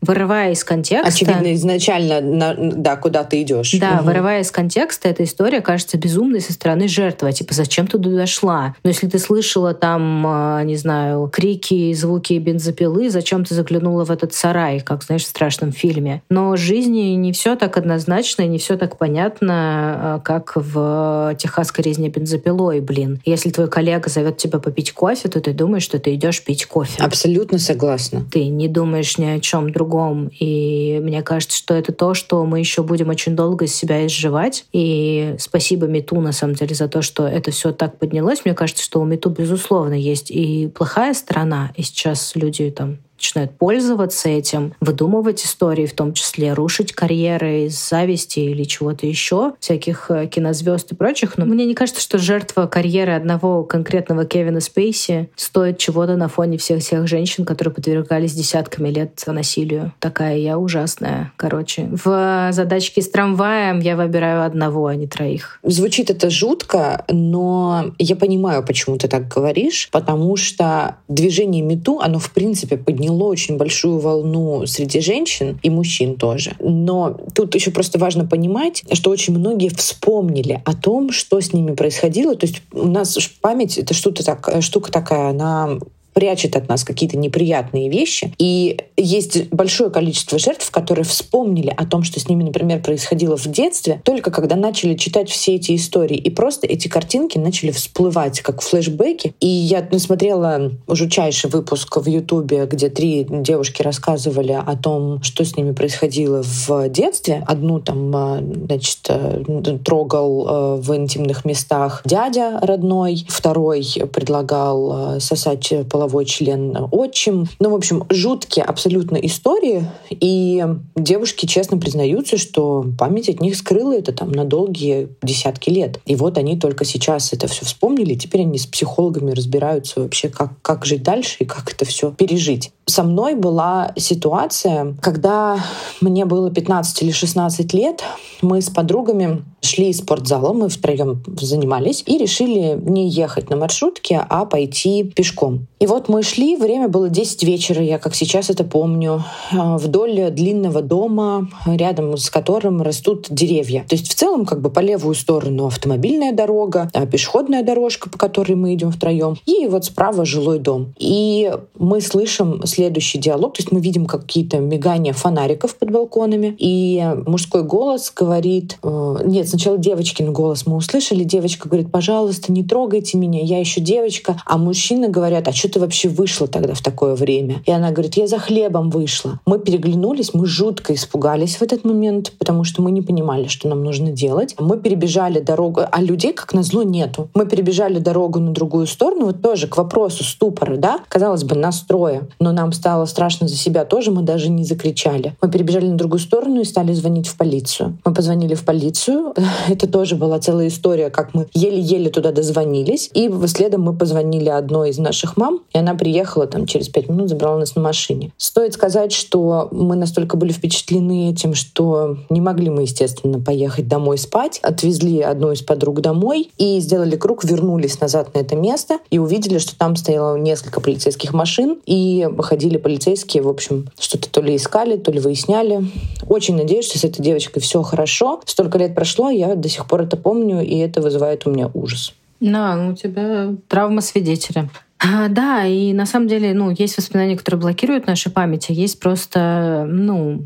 Вырывая 0.00 0.52
из 0.52 0.64
контекста... 0.64 1.08
Очевидно, 1.08 1.54
изначально, 1.54 2.20
на, 2.20 2.54
да, 2.54 2.96
куда 2.96 3.24
ты 3.24 3.42
идешь. 3.42 3.72
Да, 3.78 3.96
угу. 3.96 4.06
вырывая 4.06 4.40
из 4.40 4.50
контекста, 4.50 5.08
эта 5.08 5.24
история 5.24 5.60
кажется 5.60 5.98
безумной 5.98 6.40
со 6.40 6.52
стороны 6.52 6.88
жертвы. 6.88 7.32
Типа, 7.32 7.54
зачем 7.54 7.86
ты 7.86 7.98
туда 7.98 8.16
дошла? 8.16 8.74
Но 8.82 8.90
если 8.90 9.08
ты 9.08 9.18
слышала 9.18 9.74
там, 9.74 10.24
а, 10.26 10.62
не 10.62 10.76
знаю, 10.76 11.28
крики, 11.32 11.92
звуки 11.92 12.34
бензопилы, 12.34 13.10
зачем 13.10 13.44
ты 13.44 13.54
заглянула 13.54 14.04
в 14.04 14.10
этот 14.10 14.32
сарай, 14.32 14.80
как, 14.80 15.02
знаешь, 15.02 15.24
в 15.24 15.28
страшном 15.28 15.72
фильме? 15.72 16.22
Но 16.30 16.52
в 16.52 16.56
жизни 16.56 17.14
не 17.14 17.32
все 17.32 17.56
так 17.56 17.76
однозначно, 17.76 18.46
не 18.46 18.58
все 18.58 18.76
так 18.76 18.96
понятно, 18.96 19.52
а, 19.52 20.20
как 20.20 20.52
в 20.56 21.34
техасской 21.38 21.84
резне 21.84 22.08
бензопилой, 22.08 22.80
блин. 22.80 23.20
Если 23.24 23.50
твой 23.50 23.68
коллега 23.68 24.08
зовет 24.08 24.38
тебя 24.38 24.58
попить 24.58 24.92
кофе, 24.92 25.28
то 25.28 25.40
ты 25.40 25.52
думаешь, 25.52 25.82
что 25.82 25.98
ты 25.98 26.14
идешь 26.14 26.42
пить 26.42 26.66
кофе. 26.66 27.02
Абсолютно 27.02 27.58
согласна. 27.58 28.24
Ты 28.30 28.46
не 28.46 28.68
думаешь 28.68 29.18
ни 29.18 29.26
о 29.26 29.40
чем 29.40 29.70
другом 29.70 29.89
другом. 29.90 30.30
И 30.38 31.00
мне 31.02 31.22
кажется, 31.22 31.56
что 31.56 31.74
это 31.74 31.92
то, 31.92 32.14
что 32.14 32.44
мы 32.44 32.60
еще 32.60 32.82
будем 32.82 33.08
очень 33.08 33.34
долго 33.34 33.64
из 33.64 33.74
себя 33.74 34.06
изживать. 34.06 34.64
И 34.72 35.34
спасибо 35.38 35.86
Мету, 35.86 36.20
на 36.20 36.32
самом 36.32 36.54
деле, 36.54 36.74
за 36.74 36.88
то, 36.88 37.02
что 37.02 37.26
это 37.26 37.50
все 37.50 37.72
так 37.72 37.98
поднялось. 37.98 38.44
Мне 38.44 38.54
кажется, 38.54 38.84
что 38.84 39.00
у 39.00 39.04
Мету, 39.04 39.30
безусловно, 39.30 39.94
есть 39.94 40.30
и 40.30 40.68
плохая 40.68 41.14
сторона. 41.14 41.72
И 41.76 41.82
сейчас 41.82 42.32
люди 42.36 42.70
там 42.70 42.98
начинают 43.20 43.58
пользоваться 43.58 44.30
этим, 44.30 44.72
выдумывать 44.80 45.44
истории, 45.44 45.84
в 45.84 45.92
том 45.92 46.14
числе 46.14 46.54
рушить 46.54 46.92
карьеры 46.92 47.66
из 47.66 47.88
зависти 47.88 48.40
или 48.40 48.64
чего-то 48.64 49.06
еще, 49.06 49.52
всяких 49.60 50.10
э, 50.10 50.26
кинозвезд 50.26 50.92
и 50.92 50.94
прочих. 50.94 51.36
Но 51.36 51.44
мне 51.44 51.66
не 51.66 51.74
кажется, 51.74 52.00
что 52.00 52.16
жертва 52.16 52.66
карьеры 52.66 53.12
одного 53.12 53.62
конкретного 53.62 54.24
Кевина 54.24 54.60
Спейси 54.60 55.28
стоит 55.36 55.76
чего-то 55.76 56.16
на 56.16 56.28
фоне 56.28 56.56
всех 56.56 56.82
тех 56.82 57.06
женщин, 57.06 57.44
которые 57.44 57.74
подвергались 57.74 58.32
десятками 58.32 58.88
лет 58.88 59.22
насилию. 59.26 59.92
Такая 59.98 60.38
я 60.38 60.58
ужасная. 60.58 61.32
Короче, 61.36 61.90
в 61.90 62.48
задачке 62.52 63.02
с 63.02 63.10
трамваем 63.10 63.80
я 63.80 63.96
выбираю 63.96 64.44
одного, 64.44 64.86
а 64.86 64.94
не 64.94 65.06
троих. 65.06 65.60
Звучит 65.62 66.08
это 66.08 66.30
жутко, 66.30 67.04
но 67.10 67.92
я 67.98 68.16
понимаю, 68.16 68.64
почему 68.64 68.96
ты 68.96 69.08
так 69.08 69.28
говоришь, 69.28 69.90
потому 69.92 70.36
что 70.36 70.96
движение 71.08 71.62
Мету, 71.62 72.00
оно 72.00 72.18
в 72.18 72.30
принципе 72.30 72.78
подняло 72.78 73.09
подняло 73.10 73.28
очень 73.30 73.56
большую 73.56 73.98
волну 73.98 74.66
среди 74.66 75.00
женщин 75.00 75.58
и 75.62 75.70
мужчин 75.70 76.16
тоже. 76.16 76.52
Но 76.60 77.16
тут 77.34 77.54
еще 77.54 77.70
просто 77.70 77.98
важно 77.98 78.24
понимать, 78.24 78.84
что 78.92 79.10
очень 79.10 79.36
многие 79.36 79.68
вспомнили 79.68 80.62
о 80.64 80.74
том, 80.74 81.10
что 81.12 81.40
с 81.40 81.52
ними 81.52 81.74
происходило. 81.74 82.34
То 82.34 82.46
есть 82.46 82.62
у 82.72 82.88
нас 82.88 83.18
память— 83.40 83.78
это 83.78 83.94
что-то 83.94 84.24
так, 84.24 84.48
штука 84.60 84.92
такая, 84.92 85.30
она 85.30 85.78
прячет 86.12 86.56
от 86.56 86.68
нас 86.68 86.84
какие-то 86.84 87.16
неприятные 87.16 87.88
вещи. 87.88 88.34
И 88.38 88.78
есть 88.96 89.48
большое 89.50 89.90
количество 89.90 90.38
жертв, 90.38 90.70
которые 90.70 91.04
вспомнили 91.04 91.72
о 91.76 91.86
том, 91.86 92.02
что 92.02 92.20
с 92.20 92.28
ними, 92.28 92.42
например, 92.42 92.82
происходило 92.82 93.36
в 93.36 93.46
детстве, 93.46 94.00
только 94.04 94.30
когда 94.30 94.56
начали 94.56 94.94
читать 94.94 95.30
все 95.30 95.56
эти 95.56 95.76
истории. 95.76 96.16
И 96.16 96.30
просто 96.30 96.66
эти 96.66 96.88
картинки 96.88 97.38
начали 97.38 97.70
всплывать, 97.70 98.40
как 98.40 98.62
флешбеки. 98.62 99.34
И 99.40 99.46
я 99.46 99.86
смотрела 99.98 100.72
жутчайший 100.88 101.50
выпуск 101.50 101.96
в 101.96 102.06
Ютубе, 102.06 102.66
где 102.66 102.88
три 102.88 103.26
девушки 103.28 103.82
рассказывали 103.82 104.52
о 104.52 104.76
том, 104.76 105.22
что 105.22 105.44
с 105.44 105.56
ними 105.56 105.72
происходило 105.72 106.42
в 106.42 106.88
детстве. 106.88 107.44
Одну 107.46 107.80
там, 107.80 108.14
а, 108.14 108.40
значит, 108.40 108.98
э, 109.08 109.78
трогал 109.84 110.46
э, 110.46 110.80
в 110.80 110.96
интимных 110.96 111.44
местах 111.44 112.02
дядя 112.04 112.58
родной, 112.60 113.24
второй 113.28 113.86
предлагал 114.12 115.16
э, 115.16 115.20
сосать 115.20 115.72
половой 116.10 116.24
член 116.24 116.88
отчим. 116.90 117.46
Ну, 117.60 117.70
в 117.70 117.74
общем, 117.74 118.04
жуткие 118.10 118.64
абсолютно 118.64 119.16
истории. 119.16 119.84
И 120.10 120.64
девушки 120.96 121.46
честно 121.46 121.78
признаются, 121.78 122.36
что 122.36 122.84
память 122.98 123.28
от 123.28 123.40
них 123.40 123.56
скрыла 123.56 123.94
это 123.94 124.12
там 124.12 124.32
на 124.32 124.44
долгие 124.44 125.08
десятки 125.22 125.70
лет. 125.70 126.00
И 126.06 126.16
вот 126.16 126.36
они 126.36 126.58
только 126.58 126.84
сейчас 126.84 127.32
это 127.32 127.46
все 127.46 127.64
вспомнили. 127.64 128.14
Теперь 128.14 128.42
они 128.42 128.58
с 128.58 128.66
психологами 128.66 129.30
разбираются 129.30 130.00
вообще, 130.00 130.28
как, 130.28 130.60
как 130.62 130.84
жить 130.84 131.02
дальше 131.02 131.36
и 131.40 131.44
как 131.44 131.72
это 131.72 131.84
все 131.84 132.10
пережить. 132.10 132.72
Со 132.86 133.04
мной 133.04 133.34
была 133.34 133.92
ситуация, 133.96 134.96
когда 135.00 135.58
мне 136.00 136.24
было 136.24 136.50
15 136.50 137.02
или 137.02 137.12
16 137.12 137.72
лет, 137.72 138.02
мы 138.42 138.60
с 138.60 138.68
подругами 138.68 139.44
шли 139.62 139.90
из 139.90 139.98
спортзала, 139.98 140.52
мы 140.52 140.68
втроем 140.68 141.22
занимались 141.40 142.02
и 142.06 142.18
решили 142.18 142.78
не 142.82 143.08
ехать 143.08 143.50
на 143.50 143.56
маршрутке, 143.56 144.24
а 144.28 144.44
пойти 144.44 145.04
пешком. 145.04 145.66
И 145.78 145.86
вот 145.86 146.08
мы 146.08 146.22
шли, 146.22 146.56
время 146.56 146.88
было 146.88 147.08
10 147.08 147.42
вечера, 147.44 147.82
я 147.82 147.98
как 147.98 148.14
сейчас 148.14 148.50
это 148.50 148.64
помню, 148.64 149.24
а, 149.52 149.78
вдоль 149.78 150.30
длинного 150.30 150.82
дома, 150.82 151.48
рядом 151.66 152.16
с 152.16 152.30
которым 152.30 152.82
растут 152.82 153.26
деревья. 153.30 153.84
То 153.88 153.96
есть 153.96 154.10
в 154.10 154.14
целом 154.14 154.44
как 154.44 154.60
бы 154.60 154.70
по 154.70 154.80
левую 154.80 155.14
сторону 155.14 155.66
автомобильная 155.66 156.32
дорога, 156.32 156.90
а 156.92 157.06
пешеходная 157.06 157.62
дорожка, 157.62 158.10
по 158.10 158.18
которой 158.18 158.54
мы 158.54 158.74
идем 158.74 158.90
втроем, 158.90 159.36
и 159.46 159.66
вот 159.66 159.84
справа 159.84 160.24
жилой 160.24 160.58
дом. 160.58 160.94
И 160.98 161.52
мы 161.78 162.00
слышим 162.00 162.66
следующий 162.66 163.18
диалог, 163.18 163.54
то 163.54 163.60
есть 163.60 163.72
мы 163.72 163.80
видим 163.80 164.06
какие-то 164.06 164.58
мигания 164.58 165.12
фонариков 165.12 165.76
под 165.76 165.90
балконами, 165.90 166.54
и 166.58 167.06
мужской 167.26 167.62
голос 167.62 168.12
говорит, 168.14 168.78
э, 168.82 169.16
нет, 169.24 169.49
сначала 169.50 169.76
девочкин 169.76 170.32
голос 170.32 170.66
мы 170.66 170.76
услышали, 170.76 171.24
девочка 171.24 171.68
говорит, 171.68 171.90
пожалуйста, 171.90 172.52
не 172.52 172.64
трогайте 172.64 173.18
меня, 173.18 173.42
я 173.42 173.58
еще 173.58 173.80
девочка, 173.80 174.40
а 174.46 174.56
мужчины 174.56 175.08
говорят, 175.08 175.48
а 175.48 175.52
что 175.52 175.68
ты 175.68 175.80
вообще 175.80 176.08
вышла 176.08 176.46
тогда 176.46 176.74
в 176.74 176.80
такое 176.80 177.14
время? 177.14 177.62
И 177.66 177.70
она 177.70 177.90
говорит, 177.90 178.16
я 178.16 178.26
за 178.26 178.38
хлебом 178.38 178.90
вышла. 178.90 179.40
Мы 179.46 179.58
переглянулись, 179.58 180.32
мы 180.32 180.46
жутко 180.46 180.94
испугались 180.94 181.56
в 181.56 181.62
этот 181.62 181.84
момент, 181.84 182.32
потому 182.38 182.64
что 182.64 182.82
мы 182.82 182.90
не 182.90 183.02
понимали, 183.02 183.48
что 183.48 183.68
нам 183.68 183.84
нужно 183.84 184.10
делать. 184.12 184.54
Мы 184.58 184.78
перебежали 184.78 185.40
дорогу, 185.40 185.82
а 185.90 186.02
людей, 186.02 186.32
как 186.32 186.54
назло, 186.54 186.82
нету. 186.82 187.28
Мы 187.34 187.46
перебежали 187.46 187.98
дорогу 187.98 188.38
на 188.38 188.52
другую 188.52 188.86
сторону, 188.86 189.26
вот 189.26 189.42
тоже 189.42 189.66
к 189.66 189.76
вопросу 189.76 190.24
ступора, 190.24 190.76
да, 190.76 191.00
казалось 191.08 191.44
бы, 191.44 191.56
настроя, 191.56 192.28
но 192.38 192.52
нам 192.52 192.72
стало 192.72 193.04
страшно 193.06 193.48
за 193.48 193.56
себя 193.56 193.84
тоже, 193.84 194.10
мы 194.10 194.22
даже 194.22 194.50
не 194.50 194.64
закричали. 194.64 195.36
Мы 195.42 195.50
перебежали 195.50 195.88
на 195.88 195.96
другую 195.96 196.20
сторону 196.20 196.60
и 196.60 196.64
стали 196.64 196.92
звонить 196.92 197.26
в 197.26 197.36
полицию. 197.36 197.98
Мы 198.04 198.14
позвонили 198.14 198.54
в 198.54 198.64
полицию, 198.64 199.34
это 199.68 199.86
тоже 199.88 200.16
была 200.16 200.38
целая 200.38 200.68
история, 200.68 201.10
как 201.10 201.34
мы 201.34 201.46
еле-еле 201.54 202.10
туда 202.10 202.32
дозвонились. 202.32 203.10
И 203.14 203.30
следом 203.46 203.82
мы 203.82 203.94
позвонили 203.94 204.48
одной 204.48 204.90
из 204.90 204.98
наших 204.98 205.36
мам, 205.36 205.60
и 205.72 205.78
она 205.78 205.94
приехала 205.94 206.46
там 206.46 206.66
через 206.66 206.88
пять 206.88 207.08
минут, 207.08 207.28
забрала 207.28 207.58
нас 207.58 207.74
на 207.74 207.82
машине. 207.82 208.32
Стоит 208.36 208.74
сказать, 208.74 209.12
что 209.12 209.68
мы 209.70 209.96
настолько 209.96 210.36
были 210.36 210.52
впечатлены 210.52 211.30
этим, 211.30 211.54
что 211.54 212.18
не 212.28 212.40
могли 212.40 212.70
мы, 212.70 212.82
естественно, 212.82 213.40
поехать 213.40 213.88
домой 213.88 214.18
спать. 214.18 214.60
Отвезли 214.62 215.20
одну 215.20 215.52
из 215.52 215.62
подруг 215.62 216.00
домой 216.00 216.50
и 216.58 216.80
сделали 216.80 217.16
круг, 217.16 217.44
вернулись 217.44 218.00
назад 218.00 218.34
на 218.34 218.40
это 218.40 218.56
место 218.56 218.98
и 219.10 219.18
увидели, 219.18 219.58
что 219.58 219.76
там 219.76 219.96
стояло 219.96 220.36
несколько 220.36 220.80
полицейских 220.80 221.32
машин, 221.32 221.78
и 221.86 222.28
ходили 222.40 222.76
полицейские, 222.76 223.42
в 223.42 223.48
общем, 223.48 223.88
что-то 223.98 224.30
то 224.30 224.40
ли 224.40 224.56
искали, 224.56 224.96
то 224.96 225.10
ли 225.10 225.20
выясняли. 225.20 225.86
Очень 226.28 226.56
надеюсь, 226.56 226.86
что 226.86 226.98
с 226.98 227.04
этой 227.04 227.22
девочкой 227.22 227.62
все 227.62 227.82
хорошо. 227.82 228.40
Столько 228.44 228.78
лет 228.78 228.94
прошло, 228.94 229.29
я 229.30 229.54
до 229.54 229.68
сих 229.68 229.86
пор 229.86 230.02
это 230.02 230.16
помню, 230.16 230.62
и 230.62 230.76
это 230.76 231.00
вызывает 231.00 231.46
у 231.46 231.50
меня 231.50 231.70
ужас. 231.72 232.14
Да, 232.40 232.76
ну 232.76 232.92
у 232.92 232.94
тебя 232.94 233.54
травма 233.68 234.00
свидетеля. 234.00 234.70
А, 234.98 235.28
да, 235.28 235.64
и 235.64 235.92
на 235.94 236.04
самом 236.04 236.28
деле, 236.28 236.52
ну, 236.52 236.70
есть 236.70 236.98
воспоминания, 236.98 237.36
которые 237.36 237.60
блокируют 237.60 238.06
наши 238.06 238.30
памяти, 238.30 238.72
есть 238.72 239.00
просто, 239.00 239.86
ну, 239.88 240.44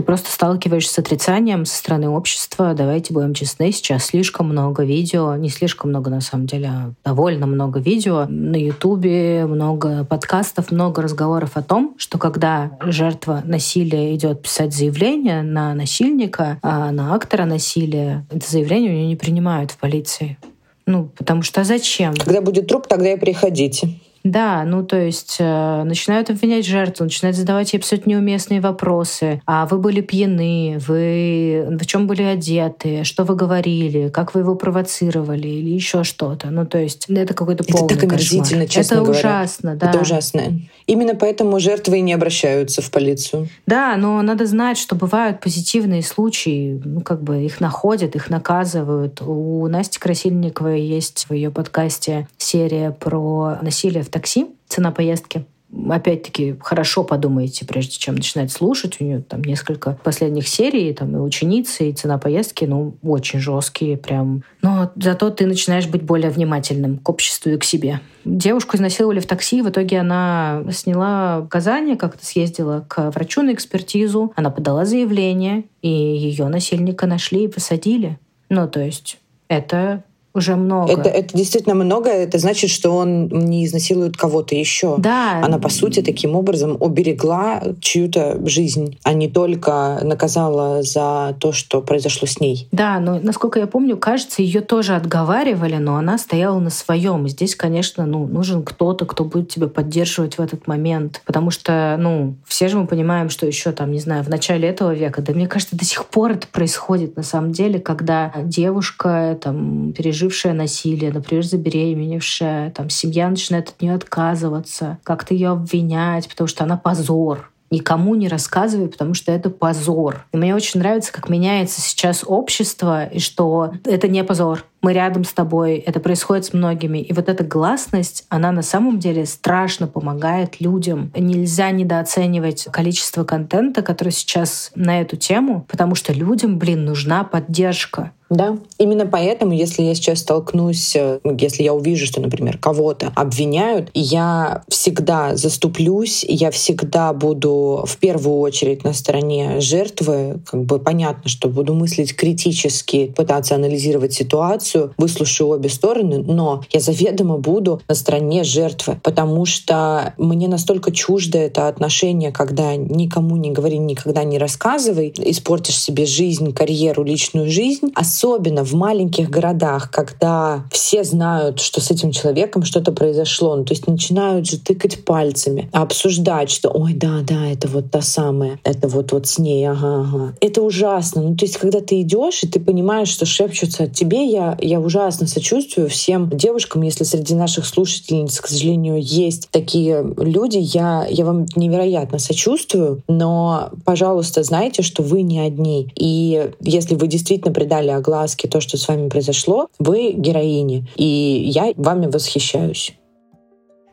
ты 0.00 0.06
просто 0.06 0.30
сталкиваешься 0.30 0.94
с 0.94 0.98
отрицанием 0.98 1.66
со 1.66 1.76
стороны 1.76 2.08
общества. 2.08 2.72
Давайте 2.72 3.12
будем 3.12 3.34
честны, 3.34 3.70
сейчас 3.70 4.06
слишком 4.06 4.48
много 4.48 4.82
видео, 4.82 5.36
не 5.36 5.50
слишком 5.50 5.90
много 5.90 6.08
на 6.08 6.22
самом 6.22 6.46
деле, 6.46 6.68
а 6.68 6.92
довольно 7.04 7.46
много 7.46 7.80
видео 7.80 8.24
на 8.26 8.56
Ютубе, 8.56 9.44
много 9.44 10.06
подкастов, 10.06 10.70
много 10.70 11.02
разговоров 11.02 11.50
о 11.58 11.62
том, 11.62 11.96
что 11.98 12.16
когда 12.16 12.78
жертва 12.80 13.42
насилия 13.44 14.14
идет 14.14 14.40
писать 14.40 14.72
заявление 14.72 15.42
на 15.42 15.74
насильника, 15.74 16.58
а 16.62 16.90
на 16.92 17.14
актора 17.14 17.44
насилия, 17.44 18.24
это 18.30 18.50
заявление 18.50 18.92
у 18.92 18.94
нее 18.94 19.06
не 19.06 19.16
принимают 19.16 19.70
в 19.70 19.76
полиции. 19.76 20.38
Ну, 20.86 21.10
потому 21.14 21.42
что 21.42 21.62
зачем? 21.62 22.14
Когда 22.14 22.40
будет 22.40 22.68
труп, 22.68 22.86
тогда 22.88 23.12
и 23.12 23.18
приходите. 23.18 24.00
Да, 24.22 24.64
ну 24.64 24.84
то 24.84 24.96
есть 25.00 25.36
э, 25.38 25.82
начинают 25.84 26.28
обвинять 26.30 26.66
жертву, 26.66 27.04
начинают 27.04 27.36
задавать 27.36 27.72
ей 27.72 27.78
абсолютно 27.78 28.10
неуместные 28.10 28.60
вопросы. 28.60 29.40
А 29.46 29.66
вы 29.66 29.78
были 29.78 30.00
пьяны, 30.00 30.78
вы 30.86 31.66
в 31.80 31.86
чем 31.86 32.06
были 32.06 32.22
одеты, 32.22 33.04
что 33.04 33.24
вы 33.24 33.34
говорили, 33.34 34.08
как 34.08 34.34
вы 34.34 34.40
его 34.40 34.54
провоцировали 34.54 35.48
или 35.48 35.70
еще 35.70 36.04
что-то. 36.04 36.50
Ну 36.50 36.66
то 36.66 36.78
есть 36.78 37.06
это 37.08 37.32
какой-то 37.32 37.64
полный 37.64 37.86
Это 37.86 38.00
так 38.00 38.12
омерзительно, 38.12 38.66
честно 38.66 38.94
Это 38.94 39.04
говоря. 39.04 39.18
ужасно, 39.18 39.76
да. 39.76 39.90
Это 39.90 40.00
ужасно. 40.00 40.42
Именно 40.86 41.14
поэтому 41.14 41.58
жертвы 41.60 41.98
и 41.98 42.00
не 42.00 42.12
обращаются 42.12 42.82
в 42.82 42.90
полицию. 42.90 43.48
Да, 43.66 43.96
но 43.96 44.20
надо 44.22 44.46
знать, 44.46 44.76
что 44.76 44.96
бывают 44.96 45.40
позитивные 45.40 46.02
случаи, 46.02 46.80
ну 46.84 47.00
как 47.00 47.22
бы 47.22 47.44
их 47.44 47.60
находят, 47.60 48.16
их 48.16 48.28
наказывают. 48.28 49.22
У 49.22 49.66
Насти 49.68 49.98
Красильниковой 49.98 50.82
есть 50.82 51.26
в 51.28 51.32
ее 51.32 51.50
подкасте 51.50 52.28
серия 52.36 52.90
про 52.90 53.58
насилие 53.62 54.02
в 54.02 54.09
такси, 54.10 54.46
цена 54.68 54.90
поездки 54.90 55.46
опять-таки 55.88 56.56
хорошо 56.60 57.04
подумайте, 57.04 57.64
прежде 57.64 57.92
чем 57.92 58.16
начинать 58.16 58.50
слушать. 58.50 58.96
У 59.00 59.04
нее 59.04 59.22
там 59.22 59.42
несколько 59.42 59.98
последних 60.02 60.48
серий, 60.48 60.92
там 60.92 61.16
и 61.16 61.20
ученицы, 61.20 61.90
и 61.90 61.92
цена 61.92 62.18
поездки, 62.18 62.64
ну, 62.64 62.96
очень 63.02 63.40
жесткие 63.40 63.96
прям. 63.96 64.42
Но 64.62 64.90
зато 64.96 65.30
ты 65.30 65.46
начинаешь 65.46 65.86
быть 65.86 66.02
более 66.02 66.30
внимательным 66.30 66.98
к 66.98 67.08
обществу 67.08 67.50
и 67.50 67.56
к 67.56 67.64
себе. 67.64 68.00
Девушку 68.24 68.76
изнасиловали 68.76 69.20
в 69.20 69.26
такси, 69.26 69.62
в 69.62 69.68
итоге 69.68 70.00
она 70.00 70.64
сняла 70.72 71.42
показания, 71.42 71.96
как-то 71.96 72.24
съездила 72.24 72.84
к 72.86 73.10
врачу 73.10 73.42
на 73.42 73.52
экспертизу, 73.52 74.32
она 74.36 74.50
подала 74.50 74.84
заявление, 74.84 75.64
и 75.82 75.88
ее 75.88 76.48
насильника 76.48 77.06
нашли 77.06 77.44
и 77.44 77.48
посадили. 77.48 78.18
Ну, 78.48 78.68
то 78.68 78.80
есть 78.80 79.18
это 79.48 80.04
уже 80.32 80.54
много. 80.54 80.92
Это, 80.92 81.08
это 81.08 81.36
действительно 81.36 81.74
много. 81.74 82.08
Это 82.08 82.38
значит, 82.38 82.70
что 82.70 82.90
он 82.90 83.26
не 83.28 83.64
изнасилует 83.66 84.16
кого-то 84.16 84.54
еще. 84.54 84.94
Да. 84.98 85.42
Она, 85.42 85.58
по 85.58 85.68
сути, 85.68 86.02
таким 86.02 86.36
образом 86.36 86.76
уберегла 86.78 87.62
чью-то 87.80 88.38
жизнь, 88.46 88.98
а 89.02 89.12
не 89.12 89.28
только 89.28 90.00
наказала 90.02 90.82
за 90.82 91.36
то, 91.40 91.52
что 91.52 91.82
произошло 91.82 92.28
с 92.28 92.38
ней. 92.40 92.68
Да, 92.70 93.00
но 93.00 93.18
насколько 93.20 93.58
я 93.58 93.66
помню, 93.66 93.96
кажется, 93.96 94.42
ее 94.42 94.60
тоже 94.60 94.94
отговаривали, 94.94 95.76
но 95.76 95.96
она 95.96 96.16
стояла 96.16 96.60
на 96.60 96.70
своем. 96.70 97.28
Здесь, 97.28 97.56
конечно, 97.56 98.06
ну, 98.06 98.26
нужен 98.26 98.62
кто-то, 98.62 99.06
кто 99.06 99.24
будет 99.24 99.48
тебя 99.48 99.66
поддерживать 99.66 100.38
в 100.38 100.40
этот 100.40 100.68
момент. 100.68 101.22
Потому 101.24 101.50
что, 101.50 101.96
ну, 101.98 102.36
все 102.46 102.68
же 102.68 102.78
мы 102.78 102.86
понимаем, 102.86 103.30
что 103.30 103.46
еще 103.46 103.72
там, 103.72 103.90
не 103.90 104.00
знаю, 104.00 104.22
в 104.22 104.28
начале 104.28 104.68
этого 104.68 104.94
века, 104.94 105.22
да 105.22 105.32
мне 105.32 105.48
кажется, 105.48 105.76
до 105.76 105.84
сих 105.84 106.06
пор 106.06 106.32
это 106.32 106.46
происходит 106.46 107.16
на 107.16 107.24
самом 107.24 107.50
деле, 107.50 107.80
когда 107.80 108.32
девушка 108.44 109.36
там 109.40 109.92
переживает 109.92 110.20
пережившая 110.30 110.54
насилие, 110.54 111.12
например, 111.12 111.44
забеременевшая, 111.44 112.70
там 112.70 112.88
семья 112.88 113.28
начинает 113.28 113.70
от 113.70 113.82
нее 113.82 113.94
отказываться, 113.94 114.98
как-то 115.02 115.34
ее 115.34 115.48
обвинять, 115.48 116.28
потому 116.28 116.46
что 116.46 116.64
она 116.64 116.76
позор 116.76 117.50
никому 117.72 118.16
не 118.16 118.26
рассказывай, 118.26 118.88
потому 118.88 119.14
что 119.14 119.30
это 119.30 119.48
позор. 119.48 120.26
И 120.32 120.36
мне 120.36 120.56
очень 120.56 120.80
нравится, 120.80 121.12
как 121.12 121.28
меняется 121.28 121.80
сейчас 121.80 122.24
общество, 122.26 123.06
и 123.06 123.20
что 123.20 123.74
это 123.84 124.08
не 124.08 124.24
позор. 124.24 124.64
Мы 124.82 124.92
рядом 124.92 125.22
с 125.22 125.32
тобой, 125.32 125.76
это 125.76 126.00
происходит 126.00 126.46
с 126.46 126.52
многими. 126.52 126.98
И 126.98 127.12
вот 127.12 127.28
эта 127.28 127.44
гласность, 127.44 128.26
она 128.28 128.50
на 128.50 128.62
самом 128.62 128.98
деле 128.98 129.24
страшно 129.24 129.86
помогает 129.86 130.60
людям. 130.60 131.12
Нельзя 131.14 131.70
недооценивать 131.70 132.66
количество 132.72 133.22
контента, 133.22 133.82
который 133.82 134.12
сейчас 134.12 134.72
на 134.74 135.00
эту 135.00 135.16
тему, 135.16 135.64
потому 135.68 135.94
что 135.94 136.12
людям, 136.12 136.58
блин, 136.58 136.84
нужна 136.84 137.22
поддержка. 137.22 138.10
Да, 138.30 138.58
именно 138.78 139.06
поэтому, 139.06 139.52
если 139.52 139.82
я 139.82 139.92
сейчас 139.96 140.20
столкнусь, 140.20 140.94
э, 140.94 141.18
если 141.36 141.64
я 141.64 141.74
увижу, 141.74 142.06
что, 142.06 142.20
например, 142.20 142.58
кого-то 142.58 143.12
обвиняют, 143.16 143.90
я 143.92 144.62
всегда 144.68 145.34
заступлюсь, 145.34 146.24
я 146.28 146.52
всегда 146.52 147.12
буду 147.12 147.84
в 147.84 147.96
первую 147.96 148.38
очередь 148.38 148.84
на 148.84 148.92
стороне 148.92 149.60
жертвы. 149.60 150.38
Как 150.46 150.62
бы 150.62 150.78
понятно, 150.78 151.28
что 151.28 151.48
буду 151.48 151.74
мыслить 151.74 152.14
критически, 152.14 153.12
пытаться 153.16 153.56
анализировать 153.56 154.12
ситуацию, 154.12 154.94
выслушаю 154.96 155.48
обе 155.48 155.68
стороны, 155.68 156.18
но 156.18 156.62
я 156.70 156.78
заведомо 156.78 157.36
буду 157.36 157.82
на 157.88 157.96
стороне 157.96 158.44
жертвы, 158.44 159.00
потому 159.02 159.44
что 159.44 160.14
мне 160.18 160.46
настолько 160.46 160.92
чуждо 160.92 161.36
это 161.38 161.66
отношение, 161.66 162.30
когда 162.30 162.76
никому 162.76 163.36
не 163.36 163.50
говори, 163.50 163.78
никогда 163.78 164.22
не 164.22 164.38
рассказывай, 164.38 165.12
испортишь 165.16 165.80
себе 165.80 166.06
жизнь, 166.06 166.52
карьеру, 166.52 167.02
личную 167.02 167.50
жизнь, 167.50 167.90
особенно 167.96 168.19
в 168.22 168.74
маленьких 168.74 169.30
городах, 169.30 169.90
когда 169.90 170.64
все 170.70 171.04
знают, 171.04 171.60
что 171.60 171.80
с 171.80 171.90
этим 171.90 172.12
человеком 172.12 172.64
что-то 172.64 172.92
произошло, 172.92 173.56
ну, 173.56 173.64
то 173.64 173.72
есть 173.72 173.86
начинают 173.86 174.46
же 174.46 174.58
тыкать 174.58 175.04
пальцами, 175.04 175.68
обсуждать, 175.72 176.50
что 176.50 176.70
ой, 176.70 176.94
да, 176.94 177.20
да, 177.22 177.46
это 177.46 177.68
вот 177.68 177.90
та 177.90 178.02
самая, 178.02 178.58
это 178.64 178.88
вот 178.88 179.12
вот 179.12 179.26
с 179.26 179.38
ней, 179.38 179.68
ага, 179.68 180.02
ага. 180.02 180.34
Это 180.40 180.62
ужасно. 180.62 181.22
Ну, 181.22 181.36
то 181.36 181.44
есть, 181.44 181.56
когда 181.56 181.80
ты 181.80 182.00
идешь 182.00 182.42
и 182.42 182.48
ты 182.48 182.60
понимаешь, 182.60 183.08
что 183.08 183.26
шепчутся 183.26 183.84
от 183.84 183.92
тебе, 183.92 184.26
я, 184.26 184.56
я 184.60 184.80
ужасно 184.80 185.26
сочувствую 185.26 185.88
всем 185.88 186.28
девушкам, 186.30 186.82
если 186.82 187.04
среди 187.04 187.34
наших 187.34 187.66
слушательниц, 187.66 188.40
к 188.40 188.46
сожалению, 188.46 189.00
есть 189.00 189.48
такие 189.50 190.14
люди, 190.16 190.58
я, 190.58 191.06
я 191.08 191.24
вам 191.24 191.46
невероятно 191.56 192.18
сочувствую, 192.18 193.02
но, 193.08 193.70
пожалуйста, 193.84 194.42
знайте, 194.42 194.82
что 194.82 195.02
вы 195.02 195.22
не 195.22 195.40
одни. 195.40 195.90
И 195.94 196.50
если 196.60 196.94
вы 196.94 197.06
действительно 197.06 197.52
придали 197.52 197.88
глазки 198.10 198.48
то, 198.48 198.60
что 198.60 198.76
с 198.76 198.88
вами 198.88 199.08
произошло, 199.08 199.68
вы 199.78 200.12
героини. 200.12 200.84
И 200.96 201.04
я 201.04 201.72
вами 201.76 202.06
восхищаюсь. 202.06 202.94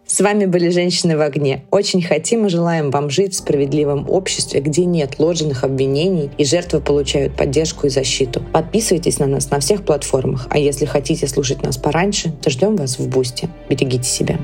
С 0.07 0.21
вами 0.21 0.45
были 0.45 0.69
«Женщины 0.69 1.17
в 1.17 1.21
огне». 1.21 1.65
Очень 1.69 2.01
хотим 2.01 2.45
и 2.45 2.49
желаем 2.49 2.91
вам 2.91 3.09
жить 3.09 3.33
в 3.33 3.37
справедливом 3.37 4.09
обществе, 4.09 4.61
где 4.61 4.85
нет 4.85 5.19
ложных 5.19 5.65
обвинений 5.65 6.31
и 6.37 6.45
жертвы 6.45 6.79
получают 6.79 7.35
поддержку 7.35 7.87
и 7.87 7.89
защиту. 7.89 8.41
Подписывайтесь 8.53 9.19
на 9.19 9.27
нас 9.27 9.51
на 9.51 9.59
всех 9.59 9.83
платформах, 9.83 10.47
а 10.49 10.57
если 10.57 10.85
хотите 10.85 11.27
слушать 11.27 11.61
нас 11.61 11.77
пораньше, 11.77 12.31
то 12.41 12.49
ждем 12.49 12.77
вас 12.77 12.97
в 12.97 13.07
Бусте. 13.09 13.49
Берегите 13.69 14.09
себя. 14.09 14.39